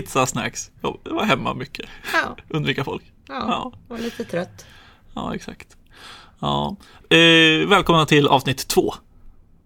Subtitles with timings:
[0.00, 0.70] pizza, snacks.
[0.80, 1.86] Jag var hemma mycket.
[2.12, 3.02] Ja, Undvika folk.
[3.28, 4.66] ja, var lite trött.
[5.14, 5.76] Ja, exakt.
[6.40, 6.76] Ja.
[7.10, 8.94] Eh, välkomna till avsnitt två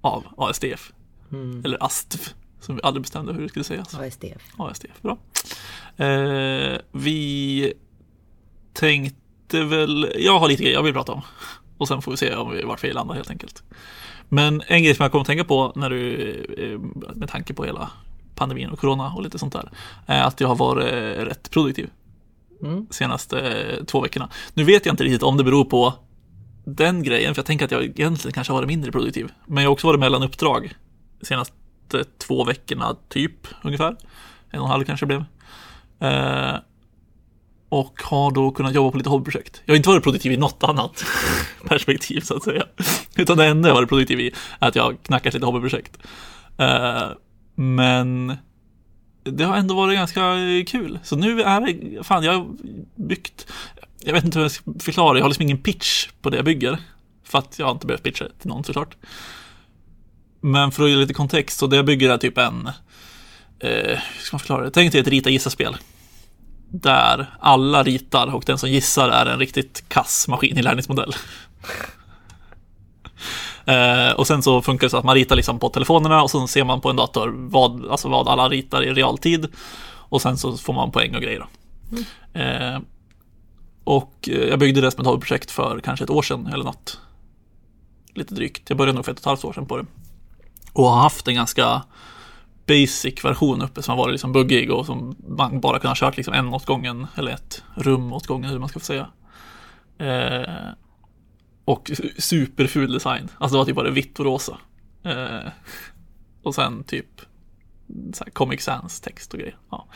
[0.00, 0.92] av ASDF.
[1.32, 1.64] Mm.
[1.64, 3.94] Eller ASTF, som vi aldrig bestämde hur det skulle sägas.
[3.94, 4.42] ASDF.
[4.56, 5.18] ASDF, bra.
[6.06, 7.72] Eh, vi
[8.72, 11.22] tänkte väl, jag har lite grejer jag vill prata om.
[11.78, 13.62] Och sen får vi se om vi, vart vi landar helt enkelt.
[14.28, 16.78] Men en grej som jag kommer att tänka på när du, eh,
[17.14, 17.90] med tanke på hela
[18.40, 19.70] pandemin och corona och lite sånt där,
[20.06, 21.90] är att jag har varit eh, rätt produktiv
[22.62, 22.86] Mm.
[22.90, 24.28] senaste eh, två veckorna.
[24.54, 25.94] Nu vet jag inte riktigt om det beror på
[26.64, 29.28] den grejen, för jag tänker att jag egentligen kanske har varit mindre produktiv.
[29.46, 30.74] Men jag har också varit mellan uppdrag
[31.20, 31.54] de senaste
[32.18, 33.96] två veckorna, typ ungefär.
[34.50, 35.24] En och en halv kanske blev.
[36.00, 36.54] Eh,
[37.68, 39.62] och har då kunnat jobba på lite hobbyprojekt.
[39.64, 41.04] Jag har inte varit produktiv i något annat
[41.68, 42.64] perspektiv så att säga.
[43.16, 45.98] Utan det enda jag varit produktiv i är att jag har knackat lite hobbyprojekt.
[46.58, 47.08] Eh,
[47.60, 48.36] men
[49.22, 50.98] det har ändå varit ganska kul.
[51.02, 52.46] Så nu är det, fan jag har
[52.94, 53.46] byggt,
[54.00, 56.44] jag vet inte hur jag ska förklara, jag har liksom ingen pitch på det jag
[56.44, 56.78] bygger.
[57.24, 58.96] För att jag har inte behövt pitcha till någon såklart.
[60.40, 62.66] Men för att ge lite kontext, så det jag bygger är typ en,
[63.58, 64.70] eh, hur ska man förklara det?
[64.70, 65.76] Tänk dig ett rita gissa-spel.
[66.70, 71.14] Där alla ritar och den som gissar är en riktigt kass maskininlärningsmodell.
[73.70, 76.46] Eh, och sen så funkar det så att man ritar liksom på telefonerna och så
[76.46, 79.46] ser man på en dator vad, alltså vad alla ritar i realtid.
[80.10, 81.46] Och sen så får man poäng och grejer.
[81.90, 82.74] Mm.
[82.74, 82.80] Eh,
[83.84, 87.00] och eh, jag byggde det som ett hobbyprojekt för kanske ett år sedan eller något.
[88.14, 88.62] Lite drygt.
[88.70, 89.86] Jag började nog för ett och ett halvt år sedan på det.
[90.72, 91.82] Och har haft en ganska
[92.66, 96.34] basic version uppe som har varit liksom buggig och som man bara kunnat kört liksom
[96.34, 99.06] en åt gången eller ett rum åt gången hur man ska få säga.
[99.98, 100.72] Eh,
[101.70, 103.28] och superful design.
[103.38, 104.58] Alltså det var typ bara vitt och rosa.
[105.04, 105.50] Eh,
[106.42, 107.20] och sen typ
[108.12, 109.56] så här Comic Sans text och grejer.
[109.70, 109.86] Ja.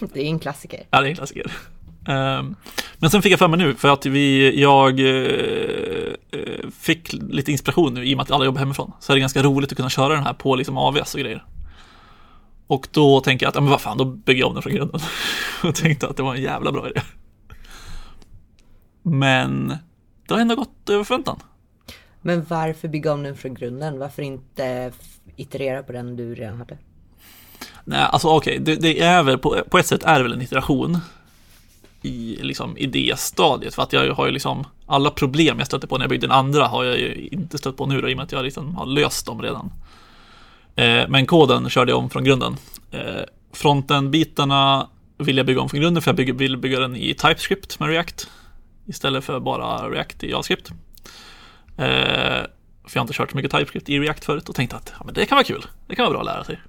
[0.00, 0.86] Det är en klassiker.
[0.90, 1.52] Ja, det är en klassiker.
[2.08, 2.56] Ehm,
[2.98, 7.52] Men sen fick jag för mig nu för att vi, jag eh, eh, fick lite
[7.52, 8.92] inspiration nu i och med att alla jobbar hemifrån.
[9.00, 11.44] Så är det ganska roligt att kunna köra den här på liksom AVS och grejer.
[12.66, 14.74] Och då tänker jag att, ja men vad fan, då bygger jag om den från
[14.74, 15.00] grunden.
[15.64, 17.00] Och tänkte att det var en jävla bra idé.
[19.02, 19.76] Men
[20.28, 21.40] det har ändå gått över förväntan.
[22.20, 23.98] Men varför bygga om den från grunden?
[23.98, 24.92] Varför inte
[25.36, 26.78] iterera på den du redan hade?
[27.84, 30.42] Nej, alltså okej, det, det är väl på, på ett sätt är det väl en
[30.42, 30.98] iteration
[32.02, 36.04] i liksom idéstadiet för att jag har ju liksom alla problem jag stötte på när
[36.04, 38.24] jag byggde den andra har jag ju inte stött på nu då, i och med
[38.24, 39.72] att jag liksom har löst dem redan.
[40.76, 42.56] Eh, men koden körde jag om från grunden.
[42.90, 43.22] Eh,
[43.52, 44.88] Fronten-bitarna
[45.18, 47.88] vill jag bygga om från grunden för jag bygger, vill bygga den i TypeScript med
[47.88, 48.30] React
[48.88, 50.70] istället för bara React i JavaScript.
[51.76, 51.86] Eh,
[52.84, 55.04] för jag har inte kört så mycket TypeScript i React förut och tänkte att ja,
[55.04, 55.66] men det kan vara kul.
[55.86, 56.60] Det kan vara bra att lära sig.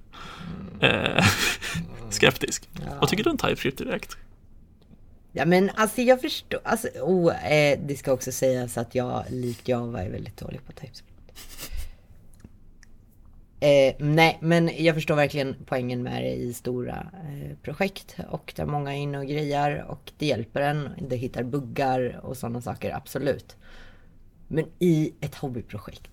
[0.80, 1.26] Eh,
[2.10, 2.70] skeptisk.
[3.00, 4.18] Vad tycker du om TypeScript i React?
[5.32, 9.68] Ja men alltså jag förstår, alltså oh, eh, det ska också sägas att jag likt
[9.68, 11.06] Java är väldigt dålig på TypeScript.
[13.62, 18.66] Eh, nej men jag förstår verkligen poängen med det i stora eh, projekt och där
[18.66, 20.90] många är inne och grejar och det hjälper en.
[21.10, 23.58] Det hittar buggar och sådana saker, absolut.
[24.48, 26.12] Men i ett hobbyprojekt.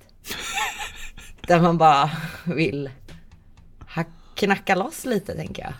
[1.46, 2.10] där man bara
[2.46, 2.90] vill
[3.94, 4.04] ha,
[4.34, 5.74] knacka loss lite tänker jag.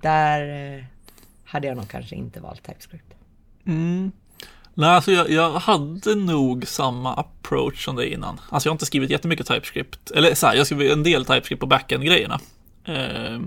[0.00, 0.84] Där eh,
[1.44, 3.14] hade jag nog kanske inte valt TypeScript.
[4.80, 8.40] Nej, alltså jag, jag hade nog samma approach som dig innan.
[8.50, 10.10] Alltså jag har inte skrivit jättemycket TypeScript.
[10.10, 12.40] Eller så här, jag skriver en del TypeScript på backend-grejerna.
[12.84, 13.40] Eh,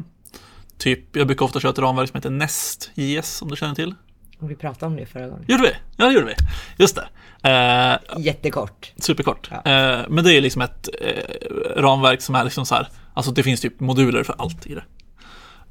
[0.78, 3.96] typ, jag brukar ofta köra ett ramverk som heter Nest.js om du känner till.
[4.40, 5.46] Vi pratade om det förra gången.
[5.48, 5.70] Gjorde vi?
[5.98, 6.34] Ja, det gjorde vi.
[6.78, 7.08] Just det.
[7.50, 8.92] Eh, Jättekort.
[8.98, 9.50] superkort.
[9.52, 9.72] Ja.
[9.72, 13.44] Eh, men det är liksom ett eh, ramverk som är liksom så här, alltså det
[13.44, 14.84] finns typ moduler för allt i det.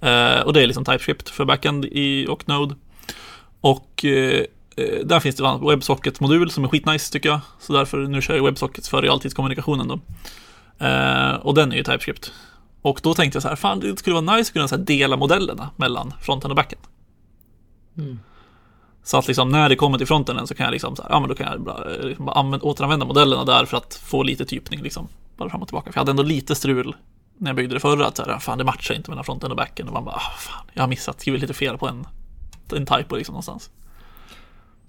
[0.09, 2.75] Eh, och det är liksom TypeScript för backend i, och Node.
[3.61, 4.45] Och eh,
[5.05, 7.41] där finns det en WebSocket-modul som är skitnice tycker jag.
[7.59, 10.01] Så därför nu kör jag WebSockets för realtidskommunikationen då.
[10.87, 12.33] Eh, och den är ju TypeScript.
[12.83, 15.17] Och då tänkte jag så här, fan det skulle vara nice att kunna så dela
[15.17, 16.83] modellerna mellan fronten och backend.
[19.05, 21.21] Så att liksom när det kommer till fronten så kan jag liksom så här, ja
[21.21, 24.23] men då kan jag bara, eh, liksom bara använda, återanvända modellerna där för att få
[24.23, 25.09] lite typning liksom.
[25.37, 25.93] Bara fram och tillbaka.
[25.93, 26.97] För jag hade ändå lite strul
[27.39, 28.07] när jag byggde det förra.
[28.07, 29.87] Att så här, fan det matchar inte mellan fronten och backen.
[29.87, 32.07] Och man bara, ah, fan jag har missat, skrivit lite fel på en,
[32.73, 33.71] en typo liksom någonstans.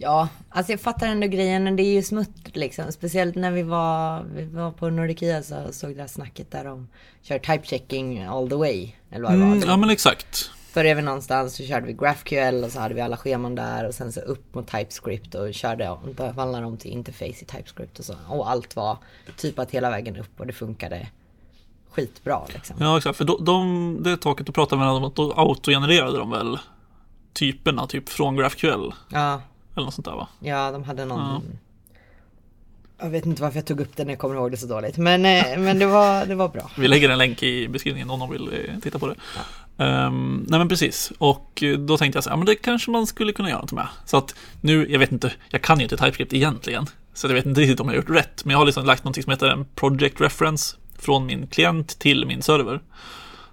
[0.04, 2.92] Ja, alltså jag fattar ändå grejen, men det är ju smutt liksom.
[2.92, 6.88] Speciellt när vi var, vi var på Nordikia så såg det här snacket där de
[7.22, 8.92] kör typechecking all the way.
[9.12, 9.46] Eller vad det var.
[9.46, 10.52] Mm, ja men exakt.
[10.74, 13.94] Började vi någonstans så körde vi GraphQL och så hade vi alla scheman där och
[13.94, 18.06] sen så upp mot TypeScript och körde och förvandlade dem till interface i TypeScript och
[18.06, 18.16] så.
[18.28, 18.98] Och allt var
[19.38, 21.08] typat hela vägen upp och det funkade
[21.92, 22.76] skitbra liksom.
[22.80, 23.18] Ja, exakt.
[23.18, 26.58] För de, de, det taket du pratade med då autogenererade de väl
[27.34, 29.42] typerna, typ från GraphQL Ja,
[29.76, 30.28] eller något sånt där va?
[30.40, 31.44] ja de hade någon...
[33.00, 34.98] Jag vet inte varför jag tog upp det när jag kommer ihåg det så dåligt.
[34.98, 36.72] Men, eh, men det, var, det var bra.
[36.78, 39.16] Vi lägger en länk i beskrivningen om någon vill eh, titta på det.
[39.78, 43.08] Ehm, nej men precis, och eh, då tänkte jag så här, men det kanske man
[43.08, 43.88] skulle kunna göra något med.
[44.06, 46.86] Så att nu, jag vet inte, jag kan ju inte TypeScript egentligen.
[47.14, 48.46] Så jag vet inte riktigt om jag har gjort rätt.
[48.46, 52.26] Men jag har liksom lagt något som heter en project reference från min klient till
[52.26, 52.82] min server.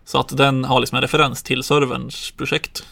[0.05, 2.87] Så att den har liksom en referens till serverns projekt.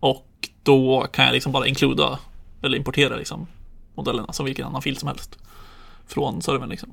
[0.00, 2.18] Och då kan jag liksom bara inkluda
[2.62, 3.46] eller importera liksom
[3.94, 5.38] modellerna som vilken annan fil som helst.
[6.06, 6.92] Från servern liksom.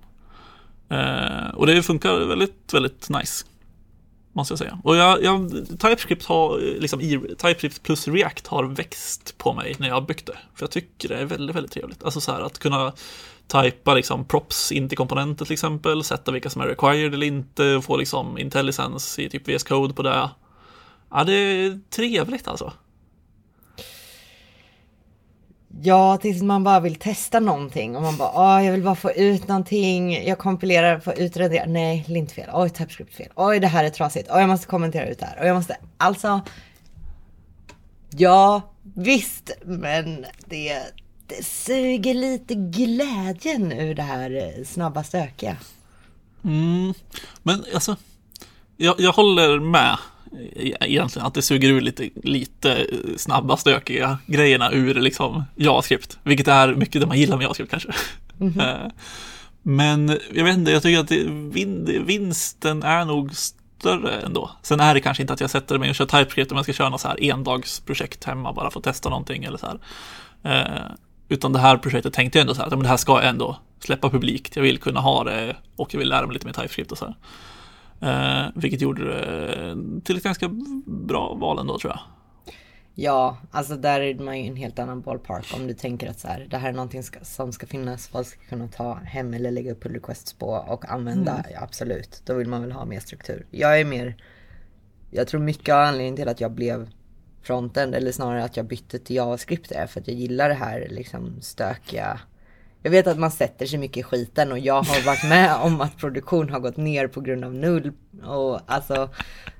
[0.89, 3.45] Eh, och det funkar väldigt, väldigt nice.
[4.33, 4.79] Måste jag säga.
[4.83, 6.99] Och jag, jag, TypeScript, har, liksom,
[7.37, 10.37] TypeScript plus React har växt på mig när jag har byggt det.
[10.55, 12.03] För jag tycker det är väldigt, väldigt trevligt.
[12.03, 12.93] Alltså så här att kunna
[13.47, 17.81] typa liksom props in till komponenter till exempel, sätta vilka som är required eller inte,
[17.83, 20.29] få liksom intelligence i typ VS Code på det.
[21.11, 22.73] Ja, det är trevligt alltså.
[25.81, 29.11] Ja, tills man bara vill testa någonting och man bara, ah, jag vill bara få
[29.11, 30.25] ut någonting.
[30.27, 31.65] Jag kompilerar, får ut det.
[31.65, 32.49] Nej, lintfel.
[32.53, 33.27] Oj, TypeScript fel.
[33.35, 34.29] Oj, det här är trasigt.
[34.31, 35.39] Oj, jag måste kommentera ut det här.
[35.39, 36.41] Och jag måste, alltså.
[38.09, 38.61] Ja,
[38.95, 40.77] visst, men det,
[41.27, 45.57] det suger lite glädjen ur det här eh, snabba stökiga.
[46.43, 46.93] Mm,
[47.43, 47.95] men alltså,
[48.77, 49.97] jag, jag håller med
[50.55, 52.87] egentligen att det suger ur lite, lite
[53.17, 57.89] snabba stökiga grejerna ur liksom JavaScript, vilket är mycket det man gillar med JavaScript kanske.
[58.41, 58.87] Eh,
[59.61, 64.51] Men jag vet inte, jag tycker att det, vin, vinsten är nog större ändå.
[64.61, 66.73] Sen är det kanske inte att jag sätter mig och kör TypeScript om jag ska
[66.73, 69.79] köra något så här endagsprojekt hemma bara för att testa någonting eller så här.
[70.43, 70.91] Eh,
[71.29, 73.29] utan det här projektet tänkte jag ändå så här, att men det här ska jag
[73.29, 74.55] ändå släppa publikt.
[74.55, 77.05] Jag vill kunna ha det och jag vill lära mig lite mer TypeScript och så
[77.05, 77.15] här.
[78.01, 80.49] Eh, vilket gjorde det till ett ganska
[80.85, 81.99] bra val ändå tror jag.
[83.01, 85.45] Ja, alltså där är man ju en helt annan ballpark.
[85.55, 88.27] Om du tänker att så här, det här är någonting ska, som ska finnas, folk
[88.27, 91.45] ska kunna ta hem eller lägga upp pull requests på och använda.
[91.53, 93.45] Ja, absolut, då vill man väl ha mer struktur.
[93.51, 94.15] Jag är mer,
[95.11, 96.89] jag tror mycket av anledningen till att jag blev
[97.41, 100.87] frontend, eller snarare att jag bytte till JavaScript är för att jag gillar det här
[100.89, 102.19] liksom stökiga.
[102.83, 105.81] Jag vet att man sätter sig mycket i skiten och jag har varit med om
[105.81, 107.91] att produktion har gått ner på grund av null
[108.23, 109.09] och alltså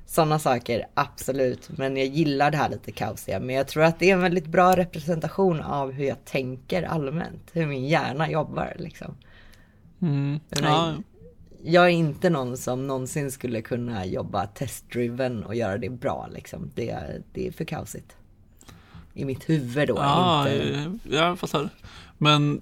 [0.10, 1.70] sådana saker, absolut.
[1.78, 3.40] Men jag gillar det här lite kaosiga.
[3.40, 7.50] Men jag tror att det är en väldigt bra representation av hur jag tänker allmänt.
[7.54, 9.16] Hur min hjärna jobbar liksom.
[10.02, 10.40] Mm.
[10.50, 11.04] Jag menar,
[11.64, 16.72] Jag är inte någon som någonsin skulle kunna jobba test-driven och göra det bra liksom.
[16.76, 18.16] Det, det är för kaosigt.
[19.14, 19.96] I mitt huvud då.
[19.96, 21.00] Ja, inte...
[21.16, 21.70] jag fattar.
[22.20, 22.62] Men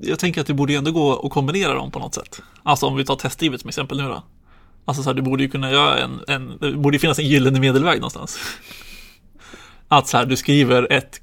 [0.00, 2.42] jag tänker att det borde ändå gå att kombinera dem på något sätt.
[2.62, 4.22] Alltså om vi tar testdrivet som exempel nu då.
[4.84, 7.28] Alltså så här, du borde ju kunna göra en, en det borde ju finnas en
[7.28, 8.38] gyllene medelväg någonstans.
[9.88, 11.20] Att så här, du skriver ett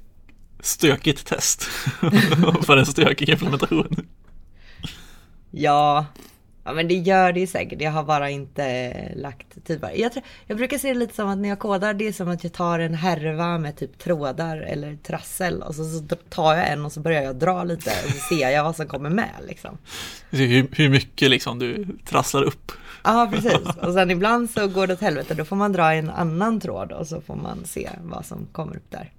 [0.60, 1.62] stökigt test
[2.62, 3.96] för en stökig implementation.
[5.50, 6.06] Ja,
[6.68, 7.80] ja, men det gör det ju säkert.
[7.82, 9.92] Jag har bara inte lagt tid det.
[9.94, 12.28] Jag, tror, jag brukar se det lite som att när jag kodar, det är som
[12.28, 16.72] att jag tar en härva med typ trådar eller trassel och så, så tar jag
[16.72, 19.34] en och så börjar jag dra lite och så ser jag vad som kommer med
[19.48, 19.78] liksom.
[20.30, 22.72] Hur, hur mycket liksom du trasslar upp.
[23.04, 23.76] Ja, precis.
[23.82, 25.34] Och sen ibland så går det åt helvete.
[25.34, 28.76] Då får man dra en annan tråd och så får man se vad som kommer
[28.76, 29.12] upp där.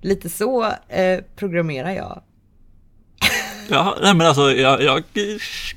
[0.00, 2.22] Lite så eh, programmerar jag.
[3.70, 5.02] Ja, nej men alltså jag, jag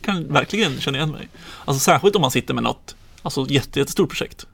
[0.02, 1.28] kan verkligen känna igen mig.
[1.66, 4.48] Alltså särskilt om man sitter med något, alltså jätte, jättestort projekt.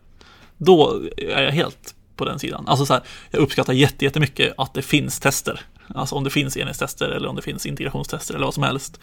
[0.58, 2.68] Då är jag helt på den sidan.
[2.68, 5.62] Alltså så här, jag uppskattar jätte, jättemycket att det finns tester.
[5.96, 9.00] Alltså om det finns enhetstester eller om det finns integrationstester eller vad som helst.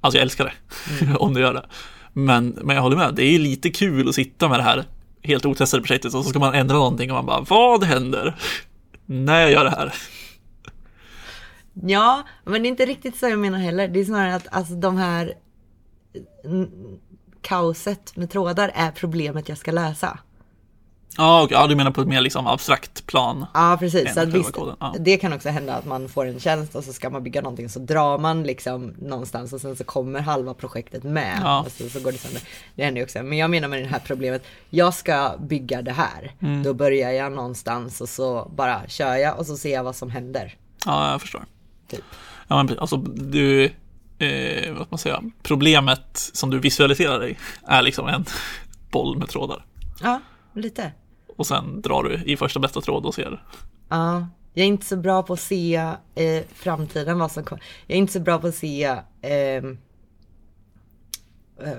[0.00, 0.52] Alltså jag älskar det,
[1.04, 1.16] mm.
[1.20, 1.66] om det gör det.
[2.12, 4.84] Men, men jag håller med, det är lite kul att sitta med det här
[5.22, 8.34] helt otestade projektet och så ska man ändra någonting och man bara, vad händer
[9.06, 9.94] när jag gör det här?
[11.82, 13.88] Ja, men det är inte riktigt så jag menar heller.
[13.88, 15.34] Det är snarare att alltså, de här
[17.40, 20.18] kaoset med trådar är problemet jag ska lösa.
[21.16, 21.58] Ja, okay.
[21.58, 23.46] ja, du menar på ett mer liksom abstrakt plan?
[23.54, 24.14] Ja, precis.
[24.14, 24.94] Så visst, ja.
[24.98, 27.68] Det kan också hända att man får en tjänst och så ska man bygga någonting
[27.68, 31.40] så drar man liksom någonstans och sen så kommer halva projektet med.
[31.42, 31.60] Ja.
[31.60, 32.42] Och så, så går det sönder.
[32.74, 33.22] Det händer ju också.
[33.22, 36.32] Men jag menar med det här problemet, jag ska bygga det här.
[36.40, 36.62] Mm.
[36.62, 40.10] Då börjar jag någonstans och så bara kör jag och så ser jag vad som
[40.10, 40.54] händer.
[40.84, 41.44] Ja, jag förstår.
[41.88, 42.04] Typ.
[42.48, 43.64] Ja, men alltså du,
[44.18, 48.24] eh, vad man säga, problemet som du visualiserar dig är liksom en
[48.90, 49.64] boll med trådar.
[50.00, 50.20] Ja,
[50.54, 50.92] lite.
[51.36, 53.42] Och sen drar du i första bästa tråd och ser.
[53.88, 55.74] Ja, jag är inte så bra på att se
[56.14, 57.62] eh, framtiden vad som kommer.
[57.86, 58.84] Jag är inte så bra på att se
[59.22, 59.62] eh, eh,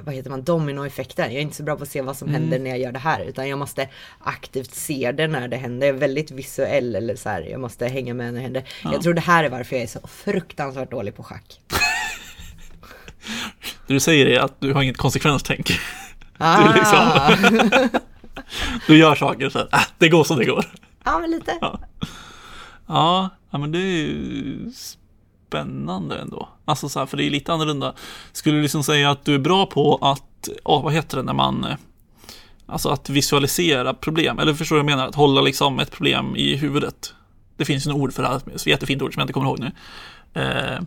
[0.03, 1.25] vad heter man, dominoeffekten.
[1.25, 2.99] Jag är inte så bra på att se vad som händer när jag gör det
[2.99, 3.25] här.
[3.25, 5.87] Utan jag måste aktivt se det när det händer.
[5.87, 8.63] Jag är väldigt visuell eller så här, jag måste hänga med när det händer.
[8.83, 11.61] Jag tror det här är varför jag är så fruktansvärt dålig på schack.
[13.87, 15.71] Det du säger är att du har inget konsekvenstänk.
[16.39, 16.67] Ah.
[16.67, 16.99] Du, liksom,
[18.87, 20.65] du gör saker så här, äh, det går som det går.
[21.03, 21.57] Ja, men lite.
[21.61, 21.79] Ja.
[22.87, 24.71] Ja, ja, men det är ju
[25.47, 26.49] spännande ändå.
[26.65, 27.93] Alltså så här, för det är lite annorlunda.
[28.31, 31.33] Skulle du liksom säga att du är bra på att, oh, vad heter det när
[31.33, 31.77] man, eh,
[32.65, 35.09] alltså att visualisera problem, eller förstår du vad jag menar?
[35.09, 37.13] Att hålla liksom ett problem i huvudet.
[37.57, 39.47] Det finns ju något ord för det här, ett jättefint ord som jag inte kommer
[39.47, 39.71] ihåg nu.
[40.41, 40.81] Eh,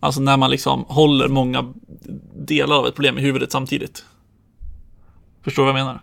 [0.00, 1.74] alltså när man liksom håller många
[2.36, 4.04] delar av ett problem i huvudet samtidigt.
[5.42, 6.00] Förstår du vad jag menar?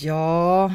[0.00, 0.70] Ja,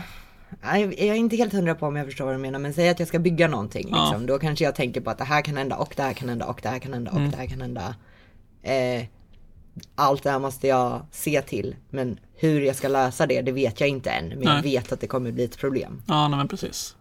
[0.77, 2.59] jag är inte helt hundra på om jag förstår vad du menar.
[2.59, 3.87] Men säg att jag ska bygga någonting.
[3.91, 4.05] Ja.
[4.05, 4.25] Liksom.
[4.25, 6.45] Då kanske jag tänker på att det här kan hända och det här kan hända
[6.45, 7.31] och det här kan hända och Mm.
[7.31, 7.95] det här kan hända.
[8.63, 9.05] Eh,
[9.95, 11.75] allt det här måste jag se till.
[11.89, 14.27] Men hur jag ska lösa det, det vet jag inte än.
[14.29, 14.61] Men jag Nej.
[14.63, 16.01] vet att det kommer bli ett problem.
[16.07, 16.95] Ja, nej men precis.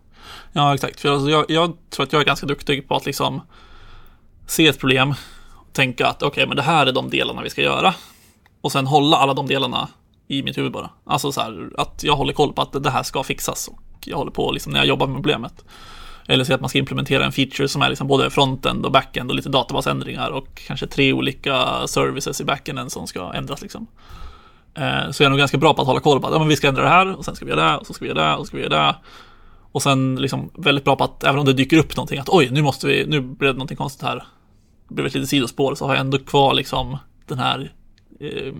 [0.52, 1.00] Ja, exakt.
[1.00, 3.40] För alltså, jag, jag tror att jag är ganska duktig på att liksom
[4.46, 5.10] se ett problem
[5.56, 7.94] och tänka att okej, men det här är de delarna vi ska göra.
[8.60, 9.88] Och sen hålla alla de delarna
[10.30, 10.90] i mitt huvud bara.
[11.04, 14.16] Alltså så här, att jag håller koll på att det här ska fixas och jag
[14.16, 15.64] håller på liksom när jag jobbar med problemet.
[16.26, 19.30] Eller så att man ska implementera en feature som är liksom både frontend och backend
[19.30, 23.86] och lite databasändringar och kanske tre olika services i backenden som ska ändras liksom.
[24.74, 26.48] Eh, så jag är nog ganska bra på att hålla koll på att ja, men
[26.48, 28.08] vi ska ändra det här och sen ska vi göra det och så ska vi
[28.08, 28.96] göra det och så ska vi göra det.
[29.72, 32.48] Och sen liksom väldigt bra på att även om det dyker upp någonting att oj,
[32.50, 34.24] nu måste vi, nu blev det någonting konstigt här.
[34.88, 37.72] Det blev ett litet sidospår så har jag ändå kvar liksom den här
[38.20, 38.52] eh,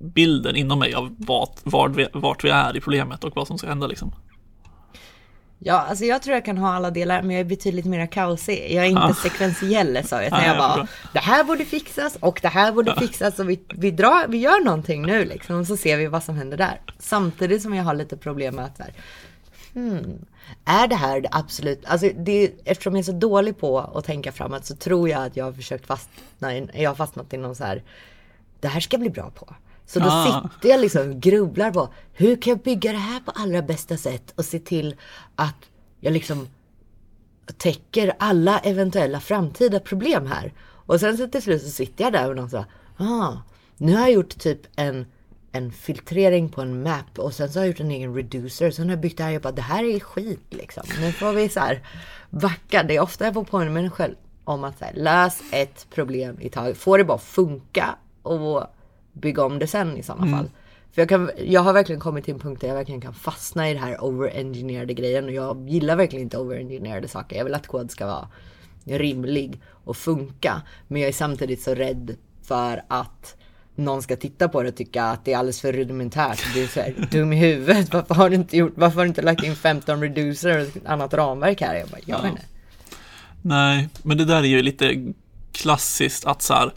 [0.00, 3.58] bilden inom mig av vart, vart, vi, vart vi är i problemet och vad som
[3.58, 4.12] ska hända liksom.
[5.60, 8.66] Ja, alltså jag tror jag kan ha alla delar, men jag är betydligt mer kaosig.
[8.70, 9.14] Jag är inte Ja.
[9.14, 12.94] sekventiell så, utan Nej, jag jag bara, det här borde fixas och det här borde
[13.00, 16.22] fixas och vi, vi, drar, vi gör någonting nu liksom, och så ser vi vad
[16.22, 16.80] som händer där.
[16.98, 18.80] Samtidigt som jag har lite problem med att
[19.74, 20.24] hmm,
[20.64, 24.32] är det här det absolut, alltså det, eftersom jag är så dålig på att tänka
[24.32, 27.64] framåt så tror jag att jag har försökt fastna jag har fastnat i någon så
[27.64, 27.82] här,
[28.60, 29.54] det här ska jag bli bra på.
[29.88, 30.24] Så då Ah.
[30.52, 33.96] sitter jag liksom och grubblar på hur kan jag bygga det här på allra bästa
[33.96, 34.96] sätt och se till
[35.36, 35.56] att
[36.00, 36.48] jag liksom
[37.56, 40.52] täcker alla eventuella framtida problem här.
[40.86, 42.64] Och sen så till slut så sitter jag där och någon så
[42.96, 43.32] ah,
[43.76, 45.06] nu har jag gjort typ en,
[45.52, 48.70] en filtrering på en map och sen så har jag gjort en egen reducer.
[48.70, 50.82] Sen har jag byggt det här och jag bara, det här är skit liksom.
[51.00, 51.86] Nu får vi så här
[52.30, 52.82] backa.
[52.82, 54.14] Det är ofta jag får påminna mig själv
[54.44, 56.78] om att så här, lös ett problem i taget.
[56.78, 58.62] Få det bara funka och
[59.12, 60.50] bygga om det sen i sådana fall.
[60.92, 63.70] För jag, kan, jag har verkligen kommit till en punkt där jag verkligen kan fastna
[63.70, 67.36] i det här overengineerade grejen och jag gillar verkligen inte overengineerade saker.
[67.36, 68.28] Jag vill att kod ska vara
[68.84, 70.62] rimlig och funka.
[70.88, 73.36] Men jag är samtidigt så rädd för att
[73.74, 76.54] någon ska titta på det och tycka att det är alldeles för rudimentärt.
[76.54, 77.92] Du är så här, dum i huvudet.
[77.92, 80.86] Varför har du inte gjort, varför har du inte lagt in 15 reducer och ett
[80.86, 81.74] annat ramverk här?
[81.74, 82.42] Jag bara, jag vet inte.
[83.42, 85.12] Nej, men det där är ju lite
[85.52, 86.72] klassiskt att så här,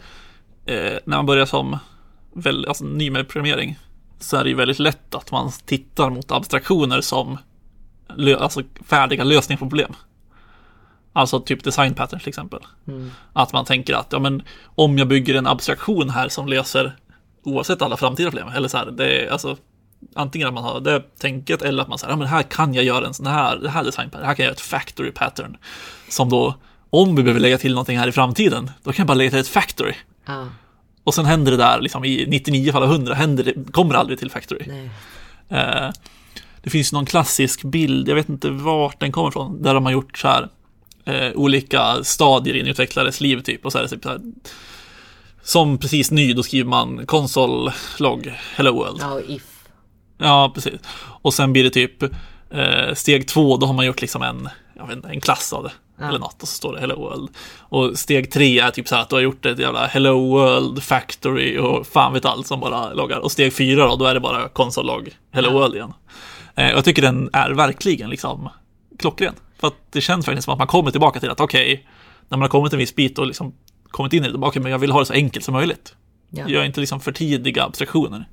[0.66, 1.78] eh, när man börjar som
[2.34, 3.78] väl, alltså, ny med programmering
[4.18, 7.38] så är det ju väldigt lätt att man tittar mot abstraktioner som
[8.38, 9.94] alltså, färdiga lösningar på problem.
[11.12, 12.60] Alltså typ design patterns till exempel.
[13.32, 16.96] Att man tänker att ja, men, om jag bygger en abstraktion här som löser
[17.42, 18.48] oavsett alla framtida problem.
[18.48, 19.56] Eller så här, det är alltså
[20.14, 22.84] antingen att man har det tänket eller att man säger ja, men här kan jag
[22.84, 25.56] göra en sån här, det här design pattern, här kan jag göra ett factory pattern.
[26.08, 26.54] Som då,
[26.90, 29.38] om vi behöver lägga till någonting här i framtiden, då kan jag bara lägga till
[29.38, 29.94] ett factory.
[30.26, 30.46] Ja,
[31.04, 34.18] Och sen händer det där, liksom i 99 fall av 100, händer det, kommer aldrig
[34.18, 34.66] till factory.
[35.48, 35.90] Eh,
[36.62, 39.92] det finns någon klassisk bild, jag vet inte vart den kommer ifrån, där de har
[39.92, 40.48] gjort så här
[41.04, 43.64] eh, olika stadier i en utvecklares liv typ.
[43.66, 44.20] Och så är det typ så här,
[45.42, 48.98] som precis ny, då skriver man console log hello world.
[49.00, 49.44] Ja, och if.
[50.18, 50.80] Ja, precis.
[51.22, 52.02] Och sen blir det typ
[52.50, 55.62] eh, steg två, då har man gjort liksom en, jag vet inte, en klass av
[55.62, 55.72] det.
[56.02, 56.08] Ja.
[56.08, 57.28] Eller något, och så står det Hello World.
[57.58, 60.82] Och steg tre är typ så här att du har gjort ett jävla Hello World
[60.82, 63.18] Factory och fan vet allt som bara loggar.
[63.18, 65.54] Och steg fyra då, då är det bara konsol log Hello Ja.
[65.54, 65.92] World igen.
[66.54, 68.48] Eh, jag tycker den är verkligen liksom
[68.98, 69.34] klockren.
[69.60, 71.86] För att det känns verkligen som att man kommer tillbaka till att okej,
[72.28, 73.54] när man har kommit en viss bit och liksom
[73.90, 75.94] kommit in i det, okej, men jag vill ha det så enkelt som möjligt.
[76.30, 76.48] Ja.
[76.48, 78.28] Gör inte liksom för tidiga abstraktioner.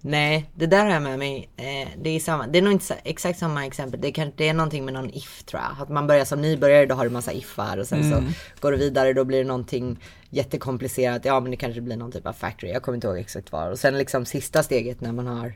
[0.00, 1.48] Nej, det där har jag med mig.
[1.56, 2.46] Eh, det är samma.
[2.46, 4.00] Det är nog inte exakt samma exempel.
[4.00, 5.82] Det, kan, det är någonting med någon if tror jag.
[5.82, 8.22] Att man börjar som nybörjare, då har du massa ifar och sen så
[8.60, 9.98] går du vidare, då blir det någonting
[10.30, 11.24] jättekomplicerat.
[11.24, 12.72] Ja, men det kanske blir någon typ av factory.
[12.72, 13.70] Jag kommer inte ihåg exakt vad.
[13.70, 15.52] Och sen liksom sista steget när man har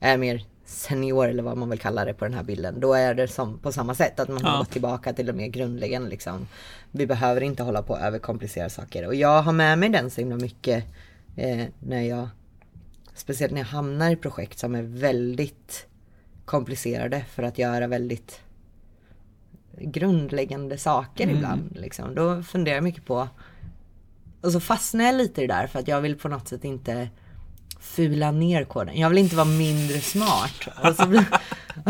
[0.00, 2.80] är mer senior eller vad man vill kalla det på den här bilden.
[2.80, 4.58] Då är det som på samma sätt att man har Ja.
[4.58, 6.46] gått tillbaka till det mer grundläggande liksom.
[6.90, 10.20] Vi behöver inte hålla på och överkomplicera saker och jag har med mig den så
[10.20, 10.84] himla mycket
[11.36, 12.28] eh, när jag
[13.20, 15.86] Speciellt när jag hamnar i projekt som är väldigt
[16.44, 18.40] komplicerade för att göra väldigt
[19.78, 21.76] grundläggande saker ibland.
[21.76, 22.14] Liksom.
[22.14, 23.28] Då funderar jag mycket på
[24.40, 26.64] och så fastnar jag lite i det där för att jag vill på något sätt
[26.64, 27.08] inte
[27.80, 28.98] fula ner koden.
[28.98, 30.68] Jag vill inte vara mindre smart.
[31.08, 31.24] Blir...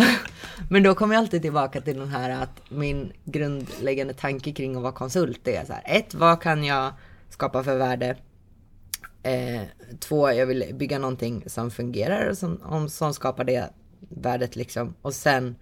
[0.70, 4.82] Men då kommer jag alltid tillbaka till den här att min grundläggande tanke kring att
[4.82, 5.82] vara konsult är så här.
[5.86, 6.92] Ett, vad kan jag
[7.28, 8.16] skapa för värde?
[9.22, 9.62] Eh,
[10.00, 13.70] två, jag vill bygga någonting som fungerar och som, om, som skapar det
[14.08, 14.94] värdet liksom.
[15.02, 15.56] Och sen,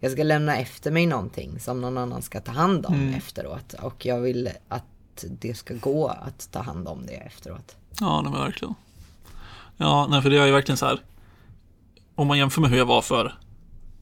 [0.00, 3.72] jag ska lämna efter mig någonting som någon annan ska ta hand om efteråt.
[3.72, 4.84] Och jag vill att
[5.40, 7.76] det ska gå att ta hand om det efteråt.
[8.00, 8.74] Ja, det var verkligen.
[9.76, 11.00] Ja, nej, för det är ju verkligen så här.
[12.14, 13.38] Om man jämför med hur jag var för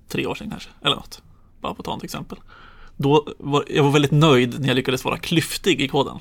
[0.08, 1.22] tre år sedan kanske, eller något.
[1.60, 2.38] Bara på att ta ett exempel.
[2.96, 6.18] Då var jag var väldigt nöjd när jag lyckades vara klyftig i koden.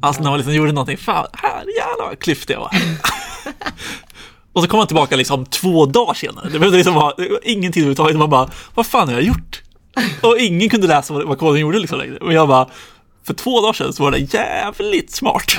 [0.00, 2.70] Alltså när man liksom gjorde någonting, fan, här jävlar vad klyftig jag var.
[4.52, 6.48] Och så kom man tillbaka liksom två dagar senare.
[6.48, 8.16] Det behövde liksom vara det var ingenting överhuvudtaget.
[8.16, 9.62] Man bara, vad fan har jag gjort?
[10.22, 12.16] Och ingen kunde läsa vad, vad koden gjorde liksom längre.
[12.16, 12.66] Och jag bara,
[13.24, 15.58] för två dagar sedan så var det jävligt smart.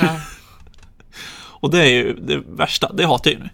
[1.34, 3.50] Och det är ju det värsta, det hatar jag ju nu.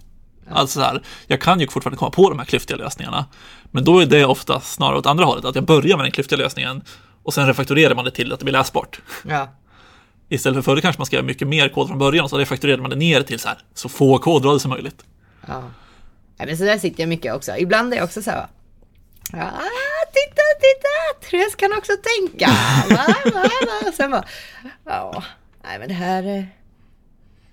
[0.51, 3.27] Alltså så här, jag kan ju fortfarande komma på de här klyftiga lösningarna.
[3.71, 6.39] Men då är det ofta snarare åt andra hållet, att jag börjar med den klyftiga
[6.39, 6.83] lösningen
[7.23, 9.01] och sen refaktorerar man det till att det blir läsbart.
[9.29, 9.49] Ja,
[10.29, 12.83] Istället för förr kanske man ska göra mycket mer kod från början och så refaktorerade
[12.83, 15.05] man det ner till så här, så få kodrader som möjligt.
[15.47, 15.63] ja.
[16.39, 17.57] Nej, men så där sitter jag mycket också.
[17.57, 18.47] Ibland är jag också så här.
[19.33, 19.51] Ja,
[20.13, 21.29] titta, titta!
[21.31, 22.47] Therese kan också tänka.
[22.91, 23.89] Va, va, va?
[23.89, 24.25] Och sen bara,
[24.85, 25.23] ja,
[25.65, 26.23] nej men det här,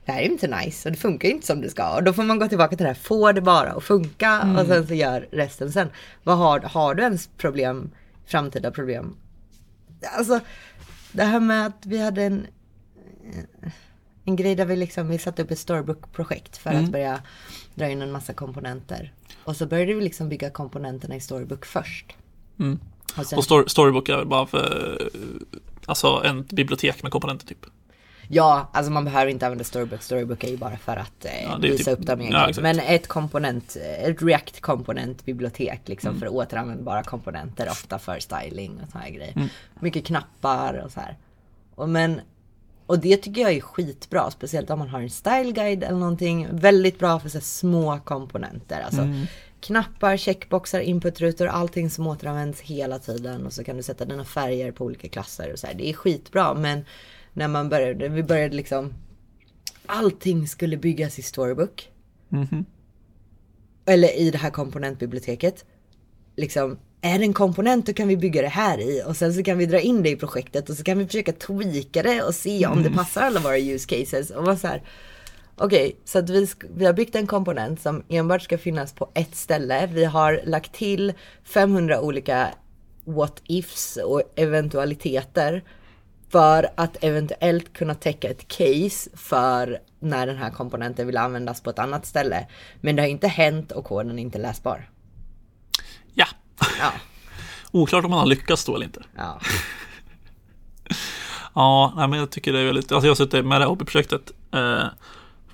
[0.06, 1.96] det här är inte nice och det funkar inte som det ska.
[1.96, 4.56] Och då får man gå tillbaka till det här, får det bara att funka?
[4.60, 5.90] Och sen så gör resten sen.
[6.24, 7.92] Vad har, har du ens problem,
[8.28, 9.18] framtida problem?
[10.18, 10.40] Alltså,
[11.12, 12.48] det här med att vi hade en,
[14.26, 17.22] en grej där vi liksom, vi satte upp ett Storybook-projekt för att börja
[17.76, 19.14] dra in en massa komponenter.
[19.44, 22.16] Och så började vi liksom bygga komponenterna i Storybook först.
[22.60, 22.80] Mm.
[23.18, 25.10] Och sen, Och story, Storybook är bara för,
[25.86, 27.66] alltså en bibliotek med komponenter typ.
[28.28, 30.02] ja, alltså man behöver inte använda Storybook.
[30.02, 32.50] Storybook är ju bara för att eh, Ja, visa typ- upp dem ja, egentligen.
[32.50, 32.64] exakt.
[32.64, 39.12] Men ett komponent, ett React-komponentbibliotek liksom för återanvändbara komponenter, ofta för styling och såna här
[39.12, 39.50] grejer.
[39.80, 41.18] Mycket knappar och så här.
[41.76, 42.22] Och men
[42.86, 46.48] och det tycker jag är skitbra, speciellt om man har en style guide eller någonting.
[46.52, 48.82] Väldigt bra för så små komponenter.
[48.82, 49.08] Alltså
[49.60, 53.46] knappar, checkboxar, inputrutor, allting som återanvänds hela tiden.
[53.46, 55.74] Och så kan du sätta dina färger på olika klasser och så här.
[55.74, 56.86] Det är skitbra, men
[57.34, 58.94] när man började, vi började liksom
[59.86, 61.92] Allting skulle byggas i Storybook.
[63.86, 65.66] Eller i det här komponentbiblioteket.
[66.36, 69.44] Liksom, är det en komponent då kan vi bygga det här i och sen så
[69.44, 72.36] kan vi dra in det i projektet och så kan vi försöka tweaka det och
[72.36, 74.30] se om det passar alla våra use cases.
[74.30, 74.84] Och vara så här,
[75.58, 79.36] Okej, så att vi, vi har byggt en komponent som enbart ska finnas på ett
[79.36, 79.90] ställe.
[79.94, 81.14] Vi har lagt till
[81.44, 82.50] 500 olika
[83.04, 85.64] what ifs och eventualiteter
[86.30, 91.70] för att eventuellt kunna täcka ett case för när den här komponenten vill användas på
[91.70, 92.48] ett annat ställe.
[92.82, 94.90] Men det har inte hänt och koden är inte läsbar.
[96.60, 96.92] Ja,
[97.72, 99.02] oklart om man har lyckats då eller inte.
[99.18, 99.40] ja,
[101.54, 103.70] Ja, nej, men jag tycker det är väldigt, alltså jag har suttit med det här
[103.70, 104.32] hobbyprojektet.
[104.54, 104.84] Eh,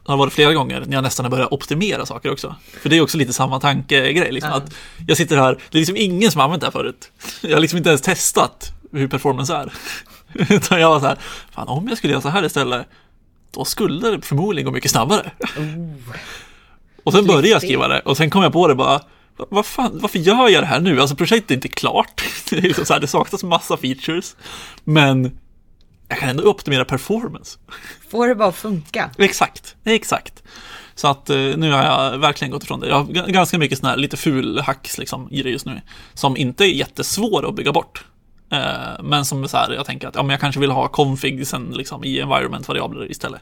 [0.05, 2.55] har varit flera gånger när jag nästan har börjat optimera saker också.
[2.81, 4.31] För det är också lite samma tankegrej.
[4.31, 4.57] Liksom, Ja.
[4.57, 4.73] att
[5.07, 7.11] jag sitter här, det är liksom ingen som har använt det här förut.
[7.41, 9.73] Jag har liksom inte ens testat hur performance är.
[10.53, 11.17] Utan jag var så här,
[11.51, 12.87] fan om jag skulle göra så här istället,
[13.51, 15.31] då skulle det förmodligen gå mycket snabbare.
[17.03, 19.03] och sen började jag skriva det och sen kom jag på det bara, "Va-
[19.37, 21.01] vad fan, varför gör jag det här nu?
[21.01, 22.23] Alltså projektet är inte klart.
[22.49, 24.35] Det, är liksom så här, det saknas massa features.
[24.83, 25.39] Men
[26.07, 27.57] jag kan ändå optimera performance.
[28.09, 29.09] får det bara funka.
[29.17, 30.43] Exakt, exakt.
[30.95, 32.87] Så att eh, nu har jag verkligen gått ifrån det.
[32.87, 35.81] Jag har ganska mycket sådana här lite ful hacks liksom i det just nu.
[36.13, 38.05] Som inte är jättesvåra att bygga bort.
[38.51, 41.71] Eh, men som så här, jag tänker att ja, men jag kanske vill ha configsen
[41.71, 43.41] liksom i environment-variabler istället.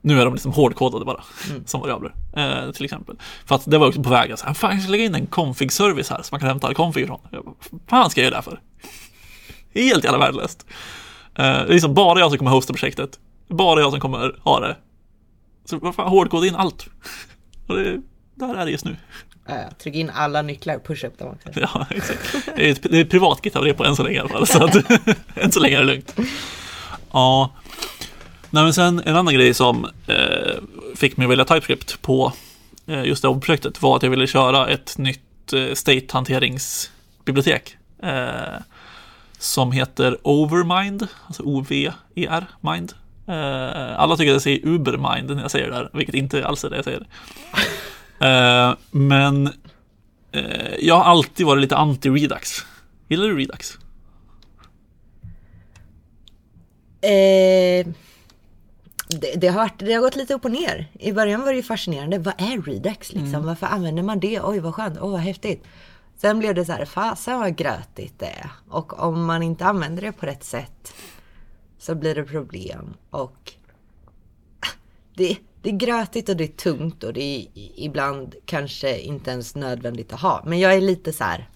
[0.00, 1.22] Nu är de liksom hårdkodade bara,
[1.66, 2.14] som variabler.
[2.36, 3.16] Eh, till exempel.
[3.46, 5.26] För att det var också på väg att säga, fan jag ska lägga in en
[5.26, 7.20] config-service här som man kan hämta all config ifrån.
[7.30, 7.54] Jag bara,
[7.86, 8.60] fan ska jag göra det här för?
[9.80, 10.66] Helt jävla värdelöst.
[11.34, 13.18] Eh, det är liksom bara jag som kommer hosta projektet.
[13.48, 14.76] Bara jag som kommer ha det.
[15.64, 16.86] Så vad fan, hårdkoda in allt.
[17.66, 18.00] Och det,
[18.34, 18.96] där är det just nu.
[19.46, 19.70] Ja.
[19.82, 21.60] Tryck in alla nycklar, och pusha upp dem också.
[21.60, 22.34] Ja, exakt.
[22.56, 24.46] Det är ett, det är ett privat GitHub på än så länge i alla fall.
[24.46, 24.76] Så att,
[25.36, 26.16] än så länge är det lugnt.
[27.12, 27.52] Ja.
[28.50, 30.16] Nej, men sen en annan grej som eh,
[30.96, 32.32] fick mig att välja TypeScript på
[32.86, 37.76] eh, just det här projektet var att jag ville köra ett nytt nytt eh, state-hanteringsbibliotek.
[38.02, 38.60] Eh,
[39.38, 42.92] som heter Overmind, alltså O-V-E-R, Mind.
[43.26, 46.64] Eh, alla tycker att jag säger Ubermind när jag säger det där, vilket inte alls
[46.64, 47.06] är det jag säger.
[48.22, 49.46] Eh, men
[50.32, 52.64] eh, jag har alltid varit lite anti-Redux.
[53.08, 53.78] Gillar du Redux?
[57.00, 57.86] Eh,
[59.08, 60.90] det, det, har varit, det har gått lite upp och ner.
[60.92, 62.18] I början var det ju fascinerande.
[62.18, 63.46] Vad är Redux liksom?
[63.46, 64.40] Varför använder man det?
[64.40, 65.64] Oj vad skönt, oj vad häftigt.
[66.16, 68.50] Sen blev det så här, fasen vad grötigt det är.
[68.68, 70.94] Och om man inte använder det på rätt sätt
[71.78, 72.94] så blir det problem.
[73.10, 73.52] Och
[75.14, 77.46] det, det är grötigt och det är tungt och det är
[77.76, 80.42] ibland kanske inte ens nödvändigt att ha.
[80.46, 81.48] Men jag är lite så här,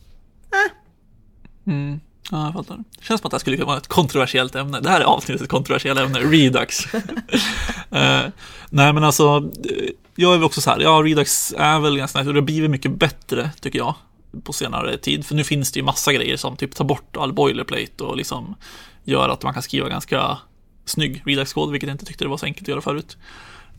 [0.53, 1.73] eh.
[1.73, 2.01] Mm.
[2.31, 2.77] Ja, jag fattar.
[2.77, 4.81] Det känns som att det här skulle kunna vara ett kontroversiellt ämne.
[4.81, 6.95] Det här är avsnittets kontroversiella ämne, Redux.
[6.95, 7.01] uh,
[8.71, 9.51] nej, men alltså,
[10.15, 12.45] jag är väl också så här, ja, Redux är väl ganska nice och det har
[12.45, 13.95] blivit mycket bättre, tycker jag,
[14.45, 15.27] på senare tid.
[15.27, 18.55] För nu finns det ju massa grejer som typ tar bort all boilerplate och liksom
[19.05, 20.39] gör att man kan skriva ganska
[20.85, 23.17] snygg Redux-kod, vilket jag inte tyckte det var så enkelt att göra förut.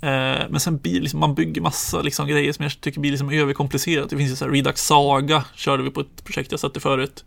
[0.04, 3.30] Uh, men sen blir liksom, man bygger massa liksom, grejer som jag tycker blir liksom
[3.30, 4.10] överkomplicerat.
[4.10, 7.26] Det finns ju så här Redux Saga, körde vi på ett projekt jag satte förut.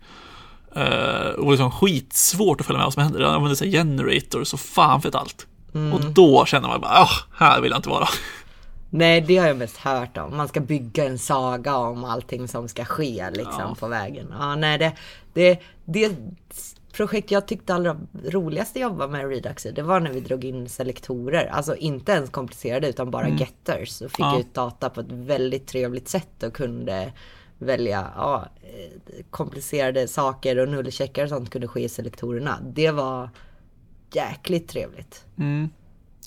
[0.77, 3.19] Uh, och liksom skitsvårt att följa med vad som händer.
[3.19, 5.47] Jag använder sig generator så fan för allt.
[5.73, 5.93] Mm.
[5.93, 8.07] Och då känner man bara, oh, här vill jag inte vara.
[8.89, 10.37] Nej, det har jag mest hört om.
[10.37, 13.75] Man ska bygga en saga om allting som ska ske liksom ja.
[13.79, 14.33] på vägen.
[14.39, 14.91] Ja, nej, det,
[15.33, 16.15] det, det
[16.91, 20.69] projekt jag tyckte allra roligast att jobba med Redux det var när vi drog in
[20.69, 21.47] selektorer.
[21.47, 23.37] Alltså inte ens komplicerade utan bara mm.
[23.37, 24.01] getters.
[24.01, 24.39] Och fick ja.
[24.39, 27.13] ut data på ett väldigt trevligt sätt och kunde
[27.57, 32.57] välja ja, eh, komplicerade saker och nullcheckar och sånt kunde ske i selektorerna.
[32.61, 33.29] Det var
[34.13, 35.25] jäkligt trevligt.
[35.37, 35.69] Mm.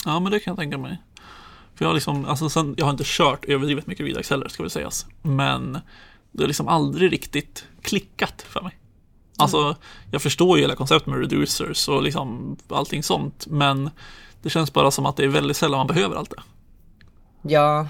[0.05, 1.03] Ja, men det kan jag tänka mig.
[1.74, 4.62] För jag har liksom, alltså sen, jag har inte kört överdrivet mycket Redux heller, ska
[4.62, 5.07] väl sägas.
[5.22, 5.79] Men
[6.33, 8.79] det har liksom aldrig riktigt klickat för mig.
[9.37, 9.77] Alltså,
[10.11, 13.90] jag förstår ju hela konceptet med reducers och liksom allting sånt, men
[14.42, 16.42] det känns bara som att det är väldigt sällan man behöver allt det.
[17.42, 17.88] Ja,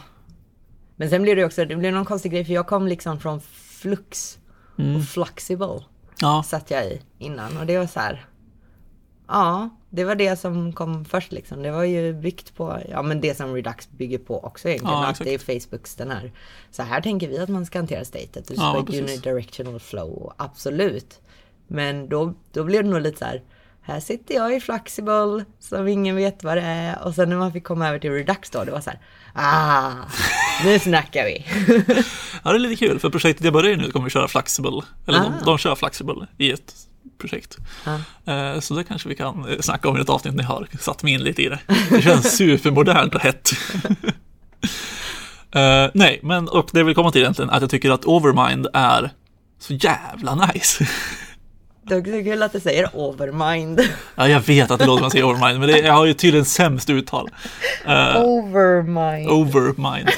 [0.97, 3.41] men sen blev det också, det blev någon konstig grej för jag kom liksom från
[3.81, 4.39] Flux
[4.79, 4.97] mm.
[4.97, 5.81] och Fluxible.
[6.21, 6.43] Ja.
[6.43, 8.27] Satt jag i innan och det var så här.
[9.29, 11.63] Ja, det var det som kom först liksom.
[11.63, 14.95] Det var ju byggt på, ja men det som Redux bygger på också egentligen.
[14.95, 16.33] Ja, att det är Facebooks den här.
[16.71, 18.49] Så här tänker vi att man ska hantera statet.
[18.49, 21.21] Du ska ja, unidirectional flow, absolut.
[21.67, 23.43] Men då, då blev det nog lite så här
[23.87, 27.03] här sitter jag i Flexible som ingen vet vad det är.
[27.03, 28.99] Och sen när man fick komma över till Redux då, det var så här,
[29.35, 29.93] ah,
[30.65, 31.47] nu snackar vi.
[32.45, 34.83] ja, det är lite kul, för projektet jag börjar i nu kommer vi köra Flexible,
[35.07, 35.23] eller ah.
[35.23, 36.75] de, de kör Flexible i ett
[37.19, 37.59] projekt.
[37.85, 38.61] Ah.
[38.61, 41.03] Så det kanske vi kan eh, snacka om i ett avsnitt när jag har satt
[41.03, 41.59] mig in lite i det.
[41.91, 43.53] Det känns supermodernt och hett.
[45.57, 48.05] uh, nej, men och det jag vill komma till egentligen är att jag tycker att
[48.05, 49.11] Overmind är
[49.59, 50.87] så jävla nice.
[51.87, 53.81] Det är kul att du säger overmind.
[54.15, 56.05] Ja, jag vet att det låter som att man säger overmind, men det, jag har
[56.05, 57.31] ju tydligen sämst uttal.
[57.87, 59.31] Uh, overmind.
[59.31, 60.11] Overmind.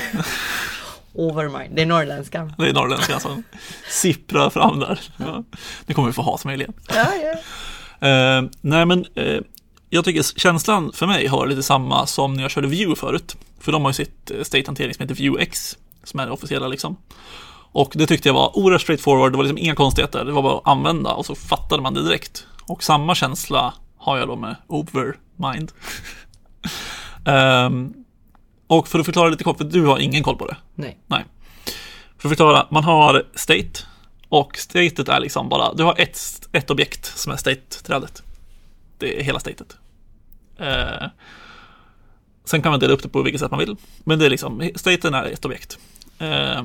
[1.12, 2.52] overmind, det är norrländska.
[2.58, 3.42] Det är norrländska som
[3.90, 5.00] sipprar fram där.
[5.16, 5.44] Ja.
[5.86, 6.72] Nu kommer vi få hat mig igen.
[6.94, 8.38] Ja, ja.
[8.40, 9.40] Uh, nej, men uh,
[9.90, 13.36] jag tycker känslan för mig har lite samma som när jag körde Vue förut.
[13.60, 16.96] För de har ju sitt state-hantering som heter VueX, som är det officiella liksom.
[17.76, 20.56] Och det tyckte jag var oerhört straightforward, det var liksom inga konstigheter, det var bara
[20.56, 22.46] att använda och så fattade man det direkt.
[22.62, 25.72] Och samma känsla har jag då med Overmind.
[27.24, 27.94] um,
[28.66, 30.56] och för att förklara lite kort, för du har ingen koll på det?
[30.74, 30.98] Nej.
[31.06, 31.24] Nej.
[32.18, 33.84] För att förklara, man har state
[34.28, 38.22] och statet är liksom bara, du har ett, ett objekt som är state-trädet.
[38.98, 39.76] Det är hela statet.
[40.60, 41.08] Uh,
[42.44, 43.76] sen kan man dela upp det på vilket sätt man vill.
[44.04, 45.78] Men det är liksom, staten är ett objekt.
[46.22, 46.62] Uh,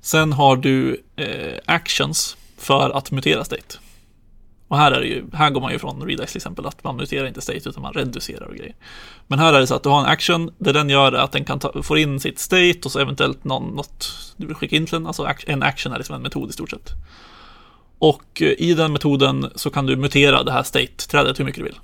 [0.00, 3.78] Sen har du eh, actions för att mutera state.
[4.68, 6.96] Och här är det ju, här går man ju från Redux till exempel att man
[6.96, 8.74] muterar inte state utan man reducerar och grejer.
[9.26, 11.32] Men här är det så att du har en action, det den gör är att
[11.32, 14.76] den kan ta, få in sitt state och så eventuellt någon, något du vill skicka
[14.76, 15.06] in till den.
[15.06, 16.90] Alltså en action är liksom en metod i stort sett.
[17.98, 21.64] Och eh, i den metoden så kan du mutera det här state-trädet hur mycket du
[21.64, 21.78] vill.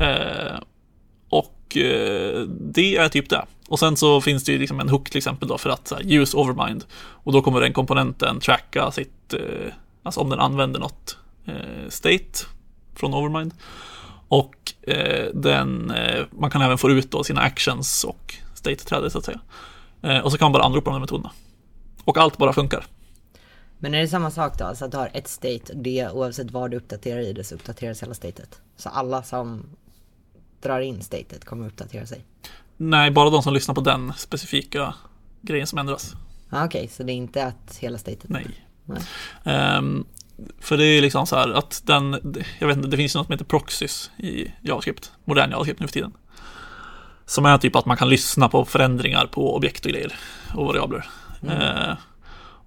[0.00, 0.60] Eh,
[1.28, 3.44] och eh, det är typ det.
[3.68, 6.12] Och sen så finns det ju liksom en hook till exempel då för att här,
[6.12, 6.84] use overmind.
[6.94, 12.46] Och då kommer den komponenten tracka sitt, eh, alltså om den använder något eh, state
[12.94, 13.54] från overmind.
[14.28, 19.18] Och eh, den, eh, man kan även få ut då sina actions och state-trädet så
[19.18, 19.40] att säga.
[20.02, 21.30] Eh, och så kan man bara anropa de här metoderna.
[22.04, 22.86] Och allt bara funkar.
[23.78, 24.64] Men är det samma sak då?
[24.64, 27.54] Alltså att du har ett state och det oavsett vad du uppdaterar i det så
[27.54, 28.60] uppdateras hela statet?
[28.76, 29.62] Så alla som
[30.62, 32.24] drar in statet kommer uppdatera sig?
[32.76, 34.94] Nej, bara de som lyssnar på den specifika
[35.42, 36.14] grejen som ändras.
[36.50, 38.28] Ah, Okej, så det är inte att hela statet...
[38.28, 38.46] Nej.
[38.84, 39.02] Nej.
[39.44, 40.04] Ehm,
[40.60, 43.32] för det är liksom så här att den, jag vet inte, det finns något som
[43.32, 46.12] heter proxys i JavaScript, modern JavaScript nu för tiden.
[47.26, 50.12] Som är typ att man kan lyssna på förändringar på objekt och grejer
[50.54, 51.08] och variabler.
[51.48, 51.96] Ehm,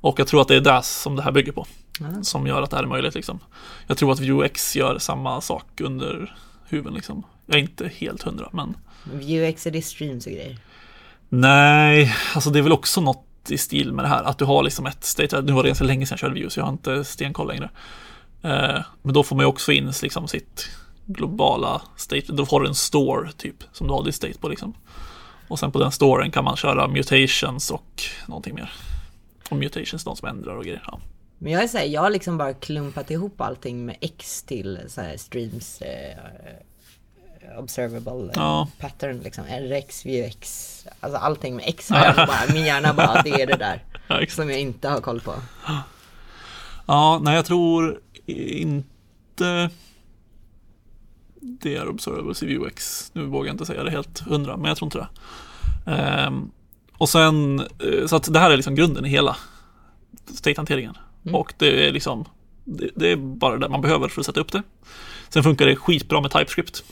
[0.01, 1.65] och jag tror att det är det som det här bygger på.
[2.01, 2.23] Ah.
[2.23, 3.39] Som gör att det här är möjligt liksom.
[3.87, 6.35] Jag tror att Vuex gör samma sak under
[6.69, 7.23] huven liksom.
[7.45, 10.57] Jag är inte helt hundra men Är det streams och grejer.
[11.29, 14.23] Nej, alltså det är väl också något i stil med det här.
[14.23, 16.49] Att du har liksom ett state, nu var det ganska länge sedan jag körde Vue
[16.49, 17.69] så jag har inte stenkoll längre.
[18.41, 20.69] Eh, men då får man ju också in liksom sitt
[21.05, 24.73] globala state, då har du en store typ som du har ditt state på liksom.
[25.47, 28.71] Och sen på den storen kan man köra mutations och någonting mer.
[29.49, 30.83] Och mutations, de som ändrar och grejer.
[30.87, 30.99] Ja.
[31.37, 35.01] Men jag är såhär, jag har liksom bara klumpat ihop allting med X till så
[35.17, 36.17] streams eh,
[37.57, 38.67] observable Ja.
[38.79, 39.43] pattern liksom.
[39.43, 40.75] RX, Vuex.
[40.99, 43.83] Alltså allting med X bara, min hjärna bara, det är det där.
[44.07, 44.25] Ja.
[44.29, 45.33] Som jag inte har koll på.
[46.85, 49.69] Ja, nej jag tror inte
[51.41, 53.09] det är Observables i Vuex.
[53.13, 55.07] Nu vågar jag inte säga det helt hundra, men jag tror inte det.
[55.91, 56.51] Ehm,
[56.97, 59.37] och sen, eh, så att det här är liksom grunden i hela
[60.33, 60.97] state-hanteringen.
[61.33, 62.25] Och det är liksom,
[62.63, 64.63] det, det är bara det man behöver för att sätta upp det.
[65.29, 66.83] Sen funkar det skitbra med TypeScript.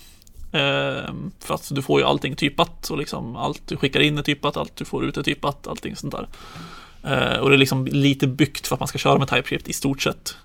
[0.51, 4.23] Ehm, för att du får ju allting typat och liksom allt du skickar in är
[4.23, 6.27] typat, allt du får ut är typat, allting sånt där.
[7.03, 9.73] Eh, och det är liksom lite byggt för att man ska köra med TypeScript i
[9.73, 10.37] stort sett.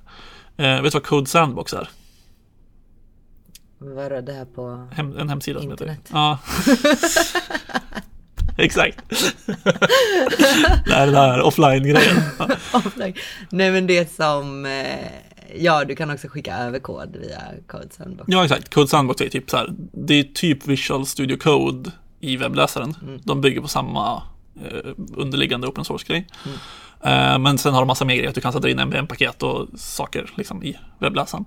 [0.57, 1.89] Eh, vet du vad Code Sandbox är?
[3.79, 4.89] Vad är det här på?
[4.93, 5.99] Hem, en hemsida som Internet.
[5.99, 6.15] heter.
[6.15, 6.39] Ja.
[8.59, 8.99] Exakt.
[10.87, 12.17] det är den här offline-grejen.
[12.73, 13.15] Offline.
[13.51, 15.07] Nej men det som, eh,
[15.55, 18.25] ja du kan också skicka över kod via Code Sandbox.
[18.29, 18.75] Ja, exakt.
[18.75, 19.75] Code Sandbox är typ så här.
[19.93, 23.21] Det är typ Visual Studio Code i webbläsaren.
[23.25, 24.23] De bygger på samma
[24.63, 26.27] eh, underliggande open source-grej.
[27.03, 28.29] Eh, men sen har de massa mer grejer.
[28.29, 31.45] att Du kan sätta in NPM-paket och saker liksom, i webbläsaren.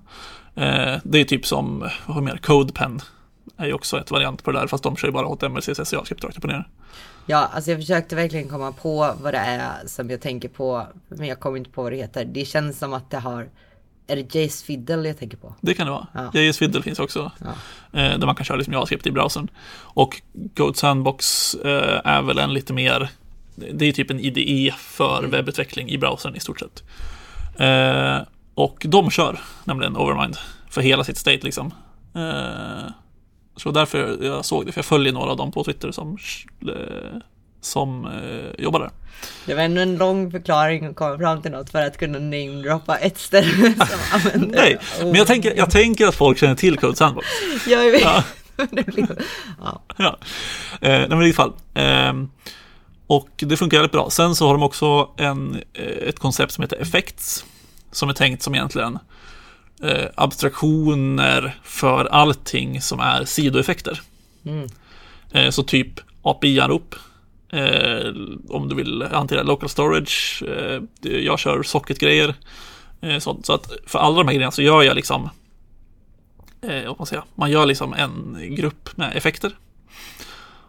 [0.56, 2.38] Eh, det är typ som, vad har mer?
[2.38, 3.02] CodePen
[3.58, 4.68] är ju också ett variant på det där.
[4.68, 6.68] Fast de kör ju bara HTML, CSS JavaScript rakt upp och ner.
[7.26, 11.28] Ja, alltså jag försökte verkligen komma på vad det är som jag tänker på, men
[11.28, 12.26] jag kommer inte på vad det heter.
[12.26, 13.48] Det känns som att det har,
[14.08, 15.56] är det Jace Fiddle jag tänker på?
[15.62, 16.08] Det kan det vara.
[16.14, 16.42] Ja.
[16.42, 17.32] JS Fiddle finns också.
[17.40, 17.48] Ja.
[18.00, 19.48] Eh, där man kan köra liksom JavaScript i browsern.
[19.78, 20.22] Och
[20.58, 23.10] Code Sandbox eh, är väl en lite mer
[23.56, 26.84] Det är typ en IDE för webbutveckling i browsern i stort sett.
[27.60, 28.18] Eh,
[28.56, 30.38] och de kör nämligen Overmind
[30.70, 31.74] för hela sitt state liksom.
[32.16, 32.92] Eh,
[33.56, 36.18] så därför jag såg det, för jag följer några av dem på Twitter som,
[36.62, 37.20] eh,
[37.66, 38.92] som eh, jobbar där.
[39.46, 42.98] Det var ändå en lång förklaring att komma fram till något för att kunna namedroppa
[42.98, 46.96] ett ställe som använder Nej, men jag tänker, jag tänker att folk känner till Code
[46.96, 47.28] Sandbox.
[47.68, 48.02] Jag vet.
[48.02, 48.24] Ja.
[49.60, 49.82] ja.
[49.98, 50.18] Ja,
[50.82, 51.54] eh, nej, men i alla fall.
[51.74, 52.30] Ehm,
[53.08, 54.10] och det funkar väldigt bra.
[54.10, 57.46] Sen så har de också en, eh, ett koncept som heter effects.
[57.92, 59.00] Som är tänkt som egentligen
[59.84, 64.02] eh, abstraktioner för allting som är sidoeffekter.
[64.46, 64.70] Mm.
[65.32, 66.96] Eh, så typ API-anrop.
[67.56, 68.14] Eh,
[68.50, 70.44] om du vill hantera local storage.
[70.48, 72.36] Eh, jag kör socketgrejer.
[73.02, 73.46] Eh, sånt.
[73.46, 75.30] Så att för alla de här grejerna så gör jag liksom
[76.62, 79.52] eh, vad man säga, man gör liksom en grupp med effekter.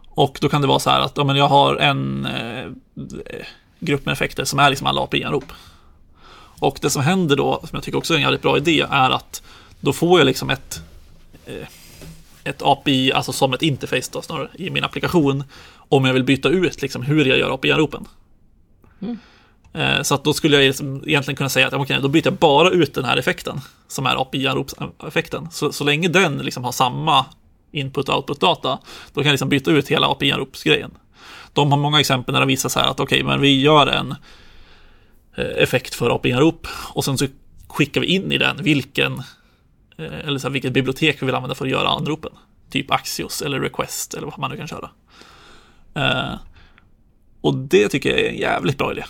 [0.08, 2.70] Och då kan det vara så här att ja, men jag har en eh,
[3.80, 5.52] grupp med effekter som är liksom alla API-anrop.
[6.58, 9.10] Och det som händer då, som jag tycker också är en jävligt bra idé, är
[9.10, 9.42] att
[9.80, 10.80] då får jag liksom ett
[11.46, 11.66] eh,
[12.46, 15.44] ett API, alltså som ett interface då snarare, i min applikation
[15.88, 18.04] om jag vill byta ut liksom hur jag gör API-anropen.
[19.72, 22.34] Eh, Så att då skulle jag liksom egentligen kunna säga att okej, då byter jag
[22.34, 25.48] bara ut den här effekten som är API-anropseffekten.
[25.50, 27.26] Så, så länge den liksom har samma
[27.72, 28.78] input och output-data,
[29.12, 30.90] då kan jag liksom byta ut hela API-anropsgrejen.
[31.52, 34.14] De har många exempel när de visar så här att okej, men vi gör en
[35.36, 37.26] eh, effekt för API-anrop och sen så
[37.68, 39.22] skickar vi in i den vilken
[39.98, 42.32] eller så här, vilket bibliotek vi vill använda för att göra anropen.
[42.70, 44.90] Typ Axios eller Request eller vad man nu kan köra.
[45.94, 46.34] Eh,
[47.40, 49.04] och det tycker jag är en jävligt bra idé.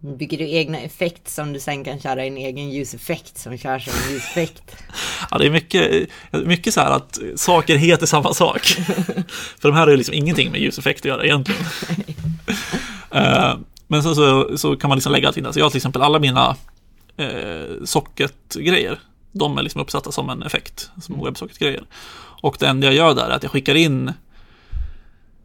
[0.00, 3.78] Bygger du egna effekt som du sen kan köra i en egen ljuseffekt som kör
[3.78, 4.76] som en ljuseffekt?
[5.30, 6.08] Ja, det är mycket,
[6.44, 8.60] mycket så här att saker heter samma sak.
[9.60, 11.62] För de här har ju liksom ingenting med ljuseffekt att göra egentligen.
[13.10, 13.54] Eh,
[13.86, 15.52] Men sen så, så kan man liksom lägga allting där.
[15.52, 16.56] Så jag har till exempel alla mina
[17.16, 18.98] eh, socket-grejer.
[19.38, 21.82] De är liksom uppsatta som en effekt, som webbsocket-grejer.
[22.40, 24.12] Och det enda jag gör där är att jag skickar in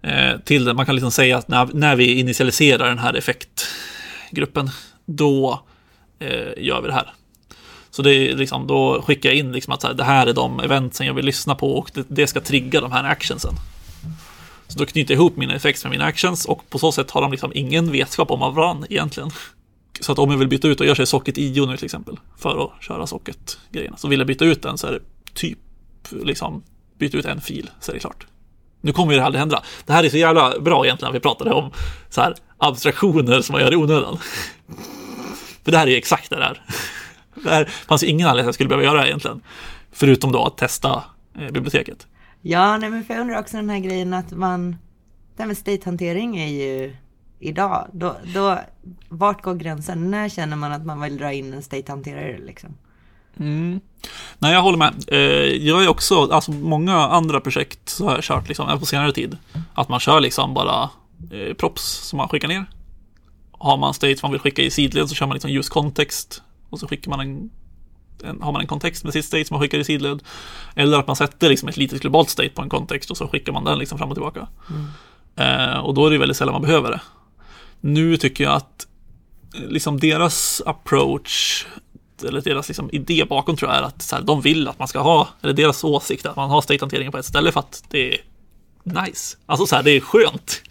[0.02, 0.76] eh, till den.
[0.76, 4.70] Man kan liksom säga att när, när vi initialiserar den här effektgruppen,
[5.06, 5.64] då
[6.20, 7.14] eh, gör vi det här.
[7.90, 10.60] Så det är liksom, då skickar jag in liksom att här, det här är de
[10.60, 13.54] eventsen jag vill lyssna på och det, det ska trigga de här actionsen.
[14.68, 17.22] Så då knyter jag ihop mina effects med mina actions och på så sätt har
[17.22, 19.32] de liksom ingen vetskap om varandra egentligen.
[20.00, 22.20] Så att om jag vill byta ut och jag kör socket IO nu till exempel
[22.38, 23.98] för att köra socket-grejerna.
[23.98, 25.00] Så vill jag byta ut den så är det
[25.34, 25.60] typ
[26.10, 26.64] liksom
[26.98, 28.28] byta ut en fil så är det klart.
[28.82, 29.64] Nu kommer ju det aldrig hända.
[29.86, 31.72] Det här är så jävla bra egentligen att vi pratade om
[32.10, 34.18] så här abstraktioner som man gör i onödan.
[35.64, 36.62] För det här är ju exakt det där.
[37.36, 39.42] Det här fanns ju ingen anledning att jag skulle behöva göra det egentligen.
[39.92, 41.04] Förutom då att testa
[41.40, 42.08] eh, biblioteket.
[42.42, 44.72] Ja, nej men för jag undrar också den här grejen att man,
[45.36, 46.96] det här med state-hantering är ju
[47.44, 48.60] idag, då, då,
[49.10, 50.12] vart går gränsen?
[50.12, 52.70] När känner man att man vill dra in en state-hanterare liksom?
[53.40, 53.82] Mm.
[54.40, 54.94] Nej, jag håller med.
[55.08, 55.18] Eh,
[55.68, 59.38] jag är också, alltså många andra projekt så har jag kört liksom, på senare tid.
[59.74, 60.90] Att man kör liksom bara
[61.32, 62.66] eh, props som man skickar ner.
[63.52, 66.44] Har man states man vill skicka i sidled så kör man liksom just kontext.
[66.70, 67.50] Och så skickar man en,
[68.24, 70.24] en, har man en kontext med sitt state som man skickar i sidled.
[70.76, 73.54] Eller att man sätter liksom ett litet globalt state på en kontext och så skickar
[73.54, 74.48] man den liksom fram och tillbaka.
[74.70, 74.88] Mm.
[75.36, 77.02] Eh, och då är det väldigt sällan man behöver det.
[77.86, 78.88] Nu tycker jag att
[79.56, 81.66] eh, liksom deras approach
[82.28, 84.88] eller deras liksom idé bakom tror jag är att så här, de vill att man
[84.88, 88.14] ska ha, eller deras åsikt att man har state-hanteringen på ett ställe för att det
[88.14, 88.22] är
[88.84, 89.38] nice.
[89.46, 90.62] Alltså så här, det är skönt.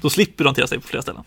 [0.00, 1.22] Då slipper du hantera sig på flera ställen.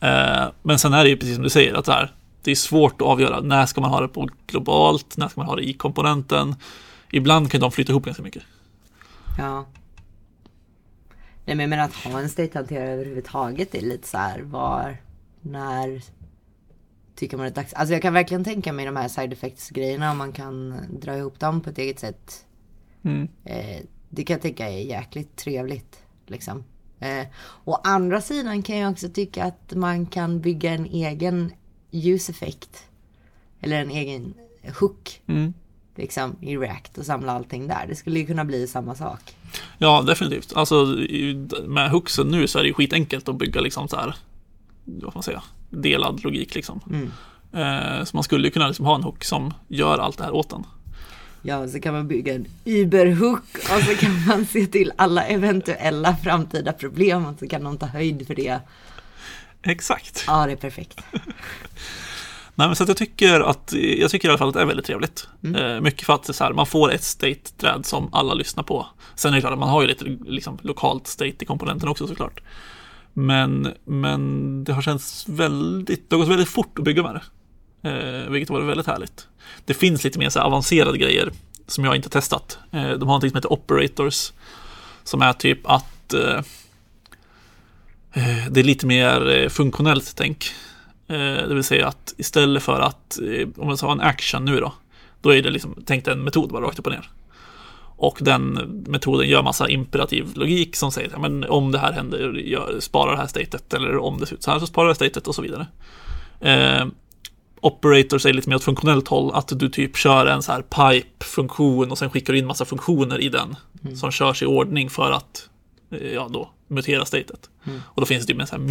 [0.00, 2.54] Eh, men sen är det ju precis som du säger, att så här, det är
[2.54, 5.68] svårt att avgöra när ska man ha det på globalt, när ska man ha det
[5.68, 6.54] i komponenten.
[7.10, 8.42] Ibland kan de flytta ihop ganska mycket.
[9.38, 9.66] Ja.
[11.54, 14.96] Nej men att ha en state-hanterare överhuvudtaget är lite så här, var,
[15.40, 16.02] när
[17.14, 17.74] tycker man är dags.
[17.74, 21.16] Alltså jag kan verkligen tänka mig de här side effects grejerna om man kan dra
[21.16, 22.46] ihop dem på ett eget sätt.
[23.02, 23.28] Mm.
[23.44, 25.98] Eh, det kan jag tänka är jäkligt trevligt.
[26.26, 26.64] Liksom.
[26.98, 27.26] Eh,
[27.64, 31.52] å andra sidan kan jag också tycka att man kan bygga en egen
[31.90, 32.86] ljuseffekt.
[33.60, 34.34] Eller en egen
[34.80, 35.22] hook.
[35.26, 35.54] Mm.
[35.98, 37.86] Liksom i React och samla allting där.
[37.88, 39.20] Det skulle ju kunna bli samma sak.
[39.78, 40.52] Ja, definitivt.
[40.56, 40.96] Alltså
[41.66, 44.14] med hooksen nu så är det ju skitenkelt att bygga liksom så här.
[44.84, 45.42] Vad får man säga?
[45.70, 46.80] delad logik liksom.
[46.90, 47.10] Mm.
[47.52, 50.52] Eh, så man skulle kunna liksom ha en hook som gör allt det här åt
[50.52, 50.66] en.
[51.42, 56.16] Ja, så kan man bygga en Uber-hook och så kan man se till alla eventuella
[56.16, 58.58] framtida problem och så kan de ta höjd för det.
[59.62, 60.24] Exakt.
[60.26, 61.00] Ja, det är perfekt.
[62.58, 64.86] Nej, men så jag tycker att jag tycker i alla fall att det är väldigt
[64.86, 65.28] trevligt.
[65.44, 65.62] Mm.
[65.62, 68.62] Eh, mycket för att det är så här, man får ett state-träd som alla lyssnar
[68.62, 68.86] på.
[69.14, 72.06] Sen är det klart att man har ju lite liksom, lokalt state i komponenten också
[72.06, 72.40] såklart.
[73.12, 77.22] Men, men det har känts väldigt, det har gått väldigt fort att bygga med det.
[77.90, 79.28] Eh, vilket var väldigt härligt.
[79.64, 81.32] Det finns lite mer så avancerade grejer
[81.66, 82.58] som jag inte testat.
[82.72, 84.32] Eh, de har någonting som heter operators.
[85.04, 86.38] Som är typ att eh,
[88.12, 90.50] eh det är lite mer eh, funktionellt tänk.
[91.08, 93.18] Eh, det vill säga att istället för att,
[93.56, 94.72] om man har en action nu då,
[95.20, 97.10] då är det liksom tänkt en metod bara rakt upp och ner.
[97.98, 98.52] Och den
[98.86, 103.16] metoden gör massa imperativ logik som säger att om det här händer, gör, spara det
[103.16, 105.42] här statet eller om det ser ut så här så sparar det statet och så
[105.42, 105.66] vidare.
[106.40, 106.86] Eh,
[107.60, 111.90] operator säger lite mer åt funktionellt håll, att du typ kör en så här pipe-funktion
[111.90, 113.96] och sen skickar du in massa funktioner i den mm.
[113.96, 115.48] som körs i ordning för att
[115.90, 117.50] eh, ja, då mutera statet.
[117.64, 117.80] Mm.
[117.86, 118.62] Och då finns det ju en så här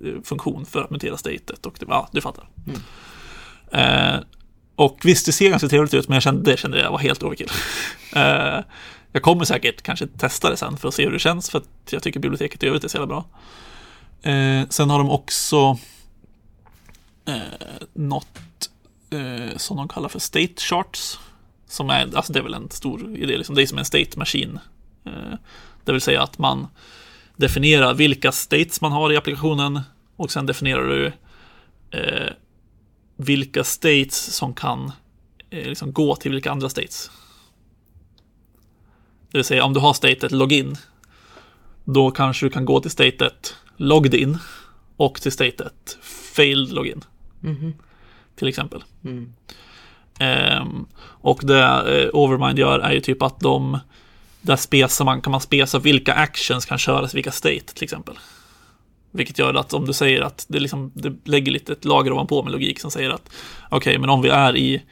[0.00, 2.48] mutate-funktion för att mutera statet och det, ja, du fattar.
[2.66, 2.80] Mm.
[3.72, 4.20] Eh,
[4.76, 7.22] och visst, det ser ganska trevligt ut, men jag kände, det kände jag var helt
[7.22, 7.50] overkill.
[8.16, 8.60] uh,
[9.12, 11.68] jag kommer säkert kanske testa det sen för att se hur det känns, för att
[11.90, 13.24] jag tycker biblioteket i övrigt är så jävla bra.
[14.32, 15.78] Uh, sen har de också
[17.28, 17.36] uh,
[17.92, 18.70] något
[19.14, 21.18] uh, som de kallar för state charts.
[21.66, 23.54] Som är, alltså det är väl en stor idé, liksom.
[23.54, 24.58] det är som en state machine.
[25.84, 26.66] det vill säga att man
[27.36, 29.80] definierar vilka states man har i applikationen
[30.16, 31.12] och sen definierar du
[33.16, 34.92] vilka states som kan
[35.50, 37.10] eh, liksom gå till vilka andra states.
[39.30, 40.76] Det vill säga om du har statet login,
[41.84, 44.38] då kanske du kan gå till statet logged in
[44.96, 45.98] och till statet
[46.34, 47.04] failed login.
[47.42, 47.72] Mm.
[48.36, 48.84] Till exempel.
[49.04, 49.32] Mm.
[50.60, 53.78] Um, och det uh, Overmind gör är ju typ att de
[54.42, 58.18] där spesar man, kan man spesa vilka actions kan köras i vilka state till exempel.
[59.10, 62.42] Vilket gör att om du säger att det, liksom, det lägger lite ett lager ovanpå
[62.42, 63.30] med logik som säger att
[63.64, 64.82] okej, okay, men om vi är i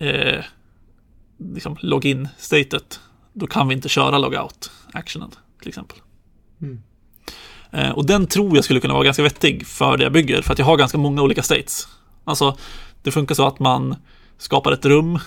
[0.00, 0.44] eh,
[1.38, 3.00] liksom login-statet,
[3.32, 5.98] då kan vi inte köra logout-actionen till exempel.
[6.62, 6.82] Mm.
[7.70, 10.52] Eh, och den tror jag skulle kunna vara ganska vettig för det jag bygger, för
[10.52, 11.88] att jag har ganska många olika states.
[12.24, 12.56] Alltså,
[13.02, 13.96] det funkar så att man
[14.38, 15.18] skapar ett rum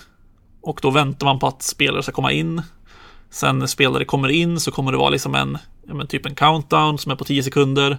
[0.61, 2.61] och då väntar man på att spelare ska komma in.
[3.33, 5.57] Sen när spelare kommer in så kommer det vara liksom en
[5.87, 7.97] ja, typ en countdown som är på 10 sekunder.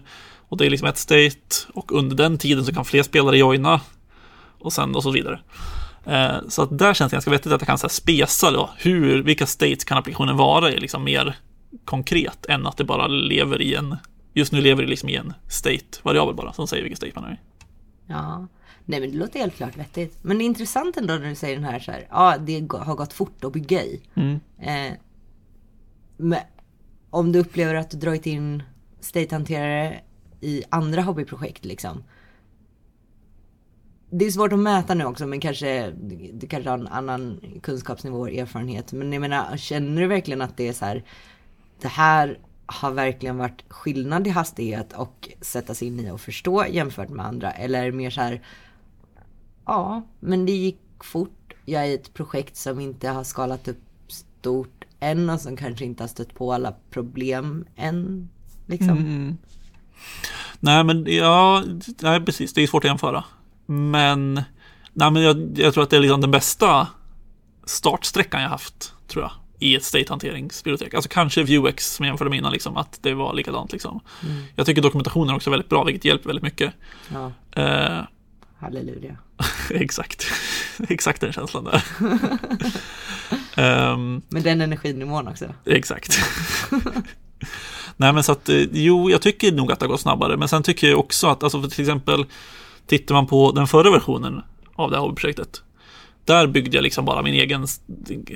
[0.49, 3.80] Och det är liksom ett state och under den tiden så kan fler spelare joina.
[4.59, 5.41] Och sen och så vidare.
[6.07, 8.70] Eh, så att där känns det ganska vettigt att jag kan så här spesa då,
[8.76, 11.37] hur, vilka states kan applikationen vara i liksom mer
[11.85, 13.97] konkret än att det bara lever i en,
[14.32, 17.32] just nu lever det liksom i en state-variabel bara, som säger vilken state man är
[17.32, 17.39] i.
[18.07, 18.47] Ja.
[18.85, 20.18] Nej men det låter helt klart vettigt.
[20.22, 22.95] Men det är intressant ändå när du säger den här så här, ja det har
[22.95, 24.01] gått fort att bygga i.
[24.14, 24.41] Mm.
[24.61, 24.99] Eh,
[26.16, 26.40] men
[27.10, 28.62] om du upplever att du dragit in
[29.00, 30.00] state-hanterare
[30.40, 32.04] i andra hobbyprojekt liksom.
[34.10, 35.90] Det är svårt att mäta nu också men kanske
[36.32, 38.92] du kanske har en annan kunskapsnivå och erfarenhet.
[38.92, 41.04] Men jag menar, känner du verkligen att det är så här,
[41.80, 46.66] det här har verkligen varit skillnad i hastighet och sätta sig in i och förstå
[46.66, 47.50] jämfört med andra?
[47.50, 48.42] Eller mer så här,
[49.66, 51.54] ja, men det gick fort.
[51.64, 55.84] Jag är i ett projekt som inte har skalat upp stort än och som kanske
[55.84, 58.28] inte har stött på alla problem än.
[58.66, 58.88] Liksom.
[58.88, 59.36] Mm.
[60.61, 61.64] Nej men ja,
[62.00, 63.24] nej, precis, det är svårt att jämföra.
[63.66, 64.34] Men,
[64.92, 66.88] nej, men jag, jag tror att det är liksom den bästa
[67.64, 70.94] startsträckan jag haft, tror jag, i ett state-hanteringsbibliotek.
[70.94, 73.72] Alltså kanske Vuex som jag jämförde med innan, liksom, att det var likadant.
[73.72, 74.00] Liksom.
[74.22, 74.42] Mm.
[74.55, 76.74] Jag tycker dokumentationen är också väldigt bra, vilket hjälper väldigt mycket.
[77.12, 78.05] Ja, Eh,
[78.64, 79.16] halleluja.
[79.70, 80.26] exakt,
[80.88, 81.84] exakt den känslan där.
[83.56, 85.54] Ehm, Men den energinivån också.
[85.66, 86.18] Exakt.
[87.96, 90.36] Nej men så att, eh, jo, jag tycker nog att det har gått snabbare.
[90.36, 92.24] Men sen tycker jag också att, alltså för till exempel,
[92.86, 94.42] tittar man på den förra versionen
[94.74, 95.62] av det här hobbyprojektet.
[96.24, 97.66] Där byggde jag liksom bara min egen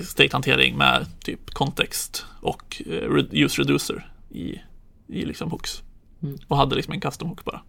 [0.03, 4.61] state-hantering med typ kontext och eh, use reducer i,
[5.07, 5.83] i liksom hooks.
[6.23, 6.39] Mm.
[6.49, 7.61] Och hade liksom en custom hook bara.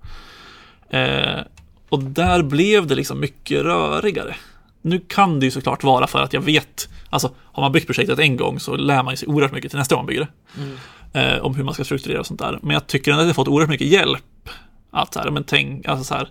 [0.89, 1.43] Eh,
[1.89, 4.35] och där blev det liksom mycket rörigare.
[4.81, 8.19] Nu kan det ju såklart vara för att jag vet, alltså har man byggt projektet
[8.19, 10.61] en gång så lär man sig oerhört mycket till nästa gång man bygger det.
[10.61, 10.77] Mm.
[11.13, 12.59] Eh, om hur man ska strukturera och sånt där.
[12.61, 14.49] Men jag tycker ändå att jag fått oerhört mycket hjälp.
[14.91, 16.29] Att så här, men tänk, alltså så här,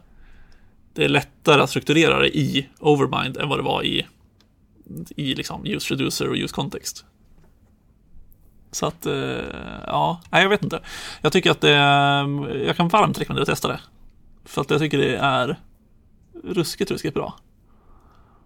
[0.95, 4.07] det är lättare att strukturera det i Overmind än vad det var i,
[5.17, 7.05] i liksom use reducer och use context.
[8.73, 9.15] Så att, eh,
[9.87, 10.81] ja, nej jag vet inte.
[11.21, 11.71] Jag tycker att det,
[12.67, 13.81] jag kan varmt rekommendera att testa det.
[14.49, 15.57] För att jag tycker det är
[16.45, 17.39] ruskigt, ruskigt bra.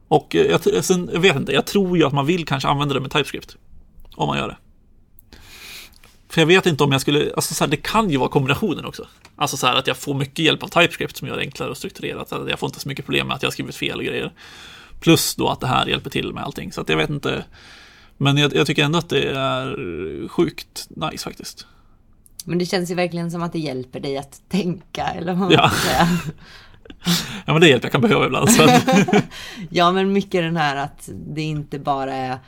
[0.09, 2.69] Och eh, jag, eh, sen, jag vet inte, jag tror ju att man vill kanske
[2.69, 3.57] använda det med TypeScript.
[4.17, 4.57] Om man gör det.
[6.29, 8.85] För jag vet inte om jag skulle, alltså så här, det kan ju vara kombinationen
[8.85, 9.07] också.
[9.37, 11.77] Alltså så här att jag får mycket hjälp av TypeScript som gör det enklare och
[11.77, 12.33] strukturerat.
[12.33, 14.33] Alltså jag får inte så mycket problem med att jag har skrivit fel och grejer.
[15.01, 16.73] Plus då att det här hjälper till med allting.
[16.73, 17.45] Så att jag vet inte.
[18.17, 21.67] Men jag, jag tycker ändå att det är sjukt nice faktiskt.
[22.47, 25.51] Men det känns ju verkligen som att det hjälper dig att tänka, eller vad man
[25.53, 25.71] Ja.
[25.71, 26.09] säga.
[27.47, 28.51] Ja men det är hjälp jag kan behöva ibland.
[28.51, 28.69] Så
[29.71, 32.39] Ja, men mycket den här att det inte bara är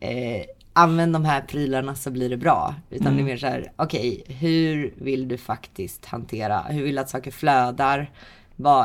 [0.00, 0.42] eh,
[0.72, 2.74] använd de här prylarna så blir det bra.
[2.90, 7.00] Utan det är mer så här, okej, hur vill du faktiskt hantera, hur vill du
[7.00, 8.10] att saker flödar?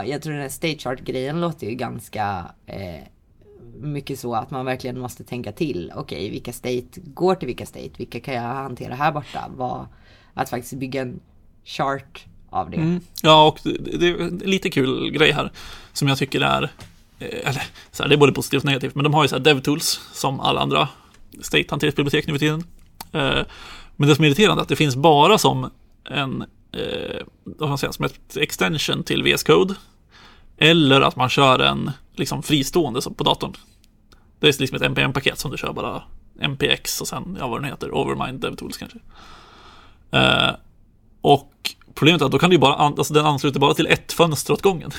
[0.05, 3.03] Jag tror den här state chart-grejen låter ju ganska eh,
[3.81, 5.91] mycket så att man verkligen måste tänka till.
[5.95, 7.89] Okej, vilka state går till vilka state?
[7.97, 9.45] Vilka kan jag hantera här borta?
[9.57, 9.87] Vad,
[10.33, 11.19] att faktiskt bygga en
[11.65, 12.77] chart av det.
[12.77, 12.99] Mm.
[13.21, 15.51] Ja, och det, det är lite kul grej här
[15.93, 16.63] som jag tycker är,
[17.19, 19.35] eh, eller så här, det är både positivt och negativt, men de har ju så
[19.35, 20.89] här DevTools som alla andra
[21.41, 22.63] state-hanteringsbibliotek nu för tiden.
[23.11, 23.45] Eh,
[23.95, 25.69] men det som är irriterande är att det finns bara som
[26.09, 29.75] en, eh, vad ska man säga, som ett extension till VS Code.
[30.57, 33.53] Eller att man kör en liksom fristående på datorn.
[34.39, 36.03] Det är liksom ett NPM-paket som du kör bara
[36.41, 38.99] MPX och sen, ja vad den heter, Overmind DevTools kanske.
[40.13, 40.51] Eh,
[41.21, 41.51] och
[41.93, 44.61] problemet är att då kan du bara, alltså den ansluter bara till ett fönster åt
[44.61, 44.91] gången.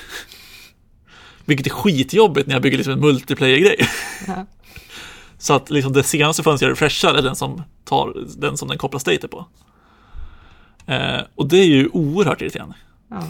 [1.45, 3.89] Vilket är skitjobbigt när jag bygger liksom en multiplayer-grej.
[4.27, 4.47] Ja.
[5.39, 8.79] Så att liksom det senaste fönstret jag refreshar är den som, tar, den som den
[8.79, 9.47] kopplar state på.
[10.87, 12.75] Eh, och det är ju oerhört irriterande.
[13.11, 13.23] Ja.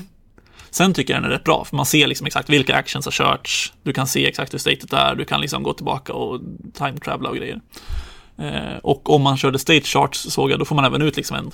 [0.70, 3.12] Sen tycker jag den är rätt bra, för man ser liksom exakt vilka actions har
[3.12, 3.72] körts.
[3.82, 6.40] Du kan se exakt hur statet är, du kan liksom gå tillbaka och
[6.72, 7.60] time travela och grejer.
[8.38, 11.36] Eh, och om man körde state charts såg jag, då får man även ut liksom
[11.36, 11.50] en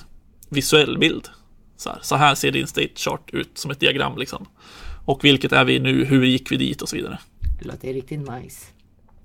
[0.51, 1.27] visuell bild.
[1.77, 4.45] Så här, så här ser din state chart ut som ett diagram liksom.
[5.05, 7.19] Och vilket är vi nu, hur gick vi dit och så vidare.
[7.59, 8.65] Det låter riktigt nice.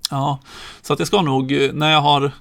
[0.09, 0.39] Ja,
[0.81, 2.31] så att jag ska nog, eh, när jag har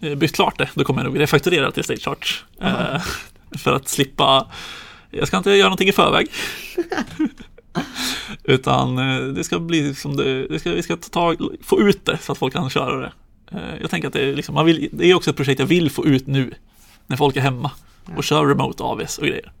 [0.00, 2.44] eh, byggt klart det, då kommer jag nog refakturera till state chart.
[2.60, 3.02] Eh,
[3.58, 4.46] för att slippa,
[5.10, 6.28] jag ska inte göra någonting i förväg.
[8.44, 12.04] Utan eh, det ska bli som det, det ska, vi ska ta, tag- få ut
[12.04, 13.12] det så att folk kan köra det.
[13.80, 16.06] Jag tänker att det är, liksom, vill, det är också ett projekt jag vill få
[16.06, 16.54] ut nu.
[17.06, 17.70] När folk är hemma
[18.16, 19.52] och kör remote AVs och grejer.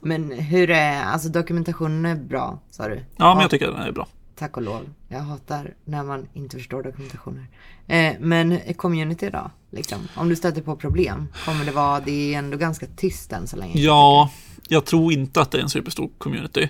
[0.00, 3.04] Men hur är, alltså dokumentationen är bra, sa du?
[3.16, 4.06] Ja, men jag tycker den är bra.
[4.36, 4.90] Tack och lov.
[5.08, 7.46] Jag hatar när man inte förstår dokumentationer.
[7.86, 9.50] Eh, men community då?
[9.70, 9.98] Liksom.
[10.14, 13.56] Om du stöter på problem, kommer det vara, det är ändå ganska tyst än så
[13.56, 13.80] länge.
[13.80, 14.30] Ja,
[14.68, 16.68] jag tror inte att det är en superstor community.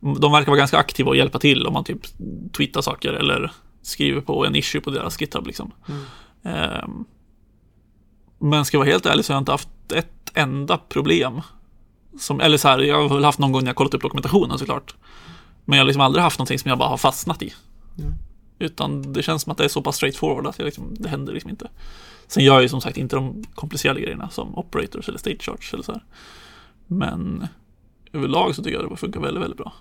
[0.00, 2.00] De verkar vara ganska aktiva och hjälpa till om man typ
[2.52, 5.72] tweetar saker eller skriver på en issue på deras GitHub liksom.
[6.42, 7.04] Ehm,
[8.38, 11.40] Men ska jag vara helt ärlig så har jag inte haft ett enda problem.
[12.18, 14.58] Som, eller så här, jag har väl haft någon gång när jag kollat upp dokumentationen
[14.58, 14.94] såklart.
[15.64, 17.54] Men jag har liksom aldrig haft någonting som jag bara har fastnat i.
[17.98, 18.12] Mm.
[18.58, 21.50] Utan det känns som att det är så pass straightforward att liksom, det händer liksom
[21.50, 21.68] inte.
[22.26, 25.74] Sen gör jag ju som sagt inte de komplicerade grejerna som operators eller state charts
[25.74, 26.04] eller så här.
[26.86, 27.48] Men
[28.12, 29.72] överlag så tycker jag det funkar väldigt, väldigt bra.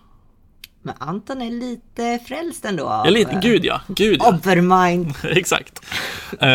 [0.81, 2.83] Men Anton är lite frälst ändå.
[2.83, 4.29] Jag är lite, gud ja, gud ja.
[4.29, 5.13] Overmind.
[5.23, 5.85] Exakt.
[6.31, 6.47] Eh,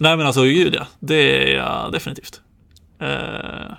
[0.00, 2.40] nej men alltså, gud ja, det är jag definitivt.
[2.98, 3.76] Eh,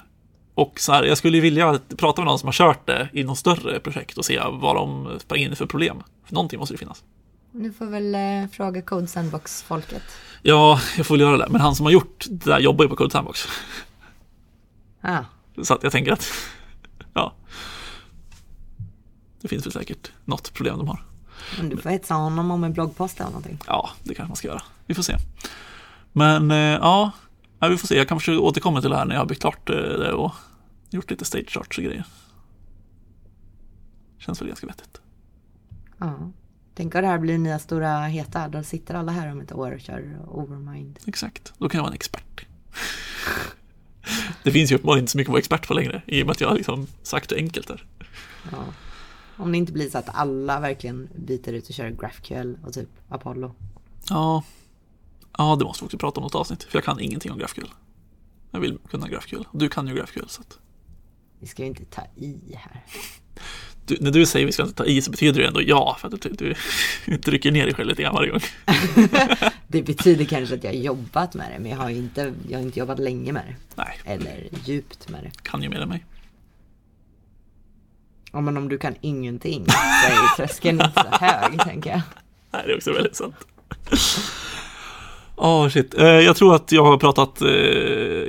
[0.54, 3.38] och så här, jag skulle vilja prata med någon som har kört det i något
[3.38, 6.04] större projekt och se vad de sprang in för problem.
[6.26, 7.04] För någonting måste det finnas.
[7.52, 10.04] Du får väl eh, fråga Code Sandbox-folket.
[10.42, 11.48] Ja, jag får väl göra det.
[11.50, 13.48] Men han som har gjort det där jobbar ju på Code Sandbox.
[15.02, 15.24] Ah,
[15.62, 16.28] Så att jag tänker att,
[17.14, 17.34] ja.
[19.42, 21.02] Det finns väl säkert något problem de har.
[21.58, 23.60] men du får hetsa honom om en bloggpost eller någonting.
[23.68, 24.62] Ja, det kanske man ska göra.
[24.86, 25.16] Vi får se.
[26.14, 27.12] Men eh, ja,
[27.60, 27.98] ja, vi får se.
[27.98, 30.32] Jag kan försöka återkomma till det här när jag har byggt klart eh, det och
[30.90, 32.06] gjort lite stage charts och grejer.
[34.18, 35.02] Känns väl ganska vettigt.
[35.98, 36.32] Ja.
[36.76, 38.48] Tänk om det här blir nya stora heta.
[38.48, 41.00] Då sitter alla här om ett år och kör Overmind.
[41.06, 42.46] Exakt, då kan jag vara en expert.
[44.44, 46.32] Det finns ju uppenbarligen inte så mycket att vara expert på längre i och med
[46.32, 47.86] att jag har liksom sagt hur enkelt det är.
[48.52, 48.58] Ja.
[49.38, 52.90] Om det inte blir så att alla verkligen byter ut och kör GraphQL och typ
[53.10, 53.56] Apollo.
[54.10, 54.44] Ja,
[55.38, 57.68] ja det måste vi också prata om något avsnitt, för jag kan ingenting om GraphQL.
[58.52, 60.58] Jag vill kunna GraphQL, du kan ju GraphQL så att
[61.40, 62.82] Vi ska ju inte ta i här.
[63.86, 66.08] du, när du säger vi ska inte ta i så betyder det ändå ja, för
[66.08, 66.56] att du, du,
[67.06, 68.42] du trycker ner dig själv lite grann varje gång.
[69.70, 72.58] Det betyder kanske att jag har jobbat med det, men jag har ju inte, jag
[72.60, 73.56] har inte jobbat länge med det.
[73.76, 75.32] Nej, Eller djupt med det.
[75.44, 76.06] kan ju mer än mig.
[78.32, 82.02] Ja, men om du kan ingenting så är tröskeln inte så hög, tänker jag.
[82.52, 83.36] Nej, det är också väldigt sant.
[85.40, 87.48] Åh shit, Eh, jag tror att jag har pratat eh,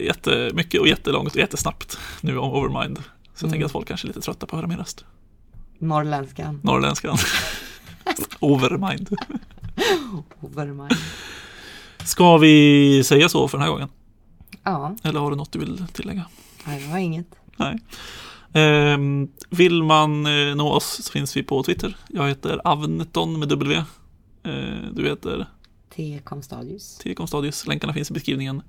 [0.04, 2.98] jättemycket och jättelångt och jättesnabbt nu om Overmind.
[3.34, 5.04] Så jag tänker att folk kanske är lite trötta på att höra min röst.
[5.78, 6.60] Norrländskan.
[6.64, 7.16] Norrländskan.
[8.40, 9.16] Overmind.
[10.40, 10.94] Overmind.
[12.04, 13.88] Ska vi säga så för den här gången?
[14.64, 16.24] Ja, Eller har du något du vill tillägga?
[16.66, 17.26] nej, det var inget.
[17.56, 17.78] Nej.
[18.52, 21.96] Ehm, vill man eh, nå oss så finns vi på Twitter.
[22.08, 23.76] Jag heter Avneton med W.
[23.76, 24.52] Eh,
[24.92, 25.46] du heter
[25.98, 26.20] T.
[26.24, 26.98] Komstadius.
[26.98, 27.14] T.
[27.26, 27.66] Stadius.
[27.66, 28.62] Länkarna finns i beskrivningen.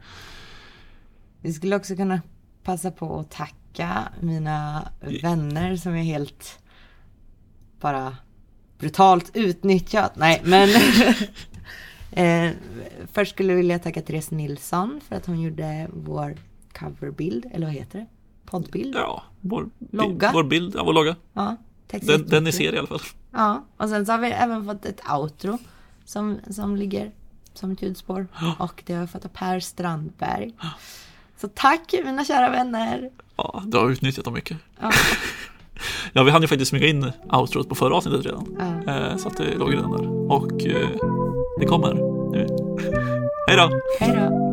[1.41, 2.21] Vi skulle också kunna
[2.63, 4.87] passa på att tacka mina
[5.21, 6.59] vänner som är helt
[7.79, 8.17] bara
[8.79, 10.15] brutalt utnyttjat.
[10.15, 10.69] Nej, men
[12.11, 12.55] eh,
[13.11, 16.37] först skulle jag vilja tacka Therese Nilsson för att hon gjorde vår
[16.73, 18.05] coverbild, eller vad heter det?
[18.45, 18.95] Poddbild?
[18.95, 20.31] Ja, vår, Logga.
[20.33, 21.15] vår bild, ja, vår logga.
[21.33, 21.55] Ja,
[21.87, 23.01] Den, den ni ser i alla fall.
[23.31, 25.57] Ja, och sen så har vi även fått ett outro
[26.05, 27.11] som, som ligger
[27.59, 28.27] som ett ljudspår.
[28.59, 30.53] Och det har vi fått av Per Strandberg.
[31.41, 33.09] Så tack mina kära vänner.
[33.35, 34.57] Ja, du har utnyttjat dem mycket.
[34.79, 34.91] Ja,
[36.13, 38.55] Ja, vi hann ju faktiskt smyga in outrot på förra avsnittet redan.
[38.85, 38.93] ja.
[38.93, 40.31] Eh, så att det låg redan där.
[40.31, 40.89] Och eh,
[41.59, 41.93] det kommer
[42.31, 42.47] nu.
[43.47, 43.81] Hej då!
[43.99, 44.48] Hej då.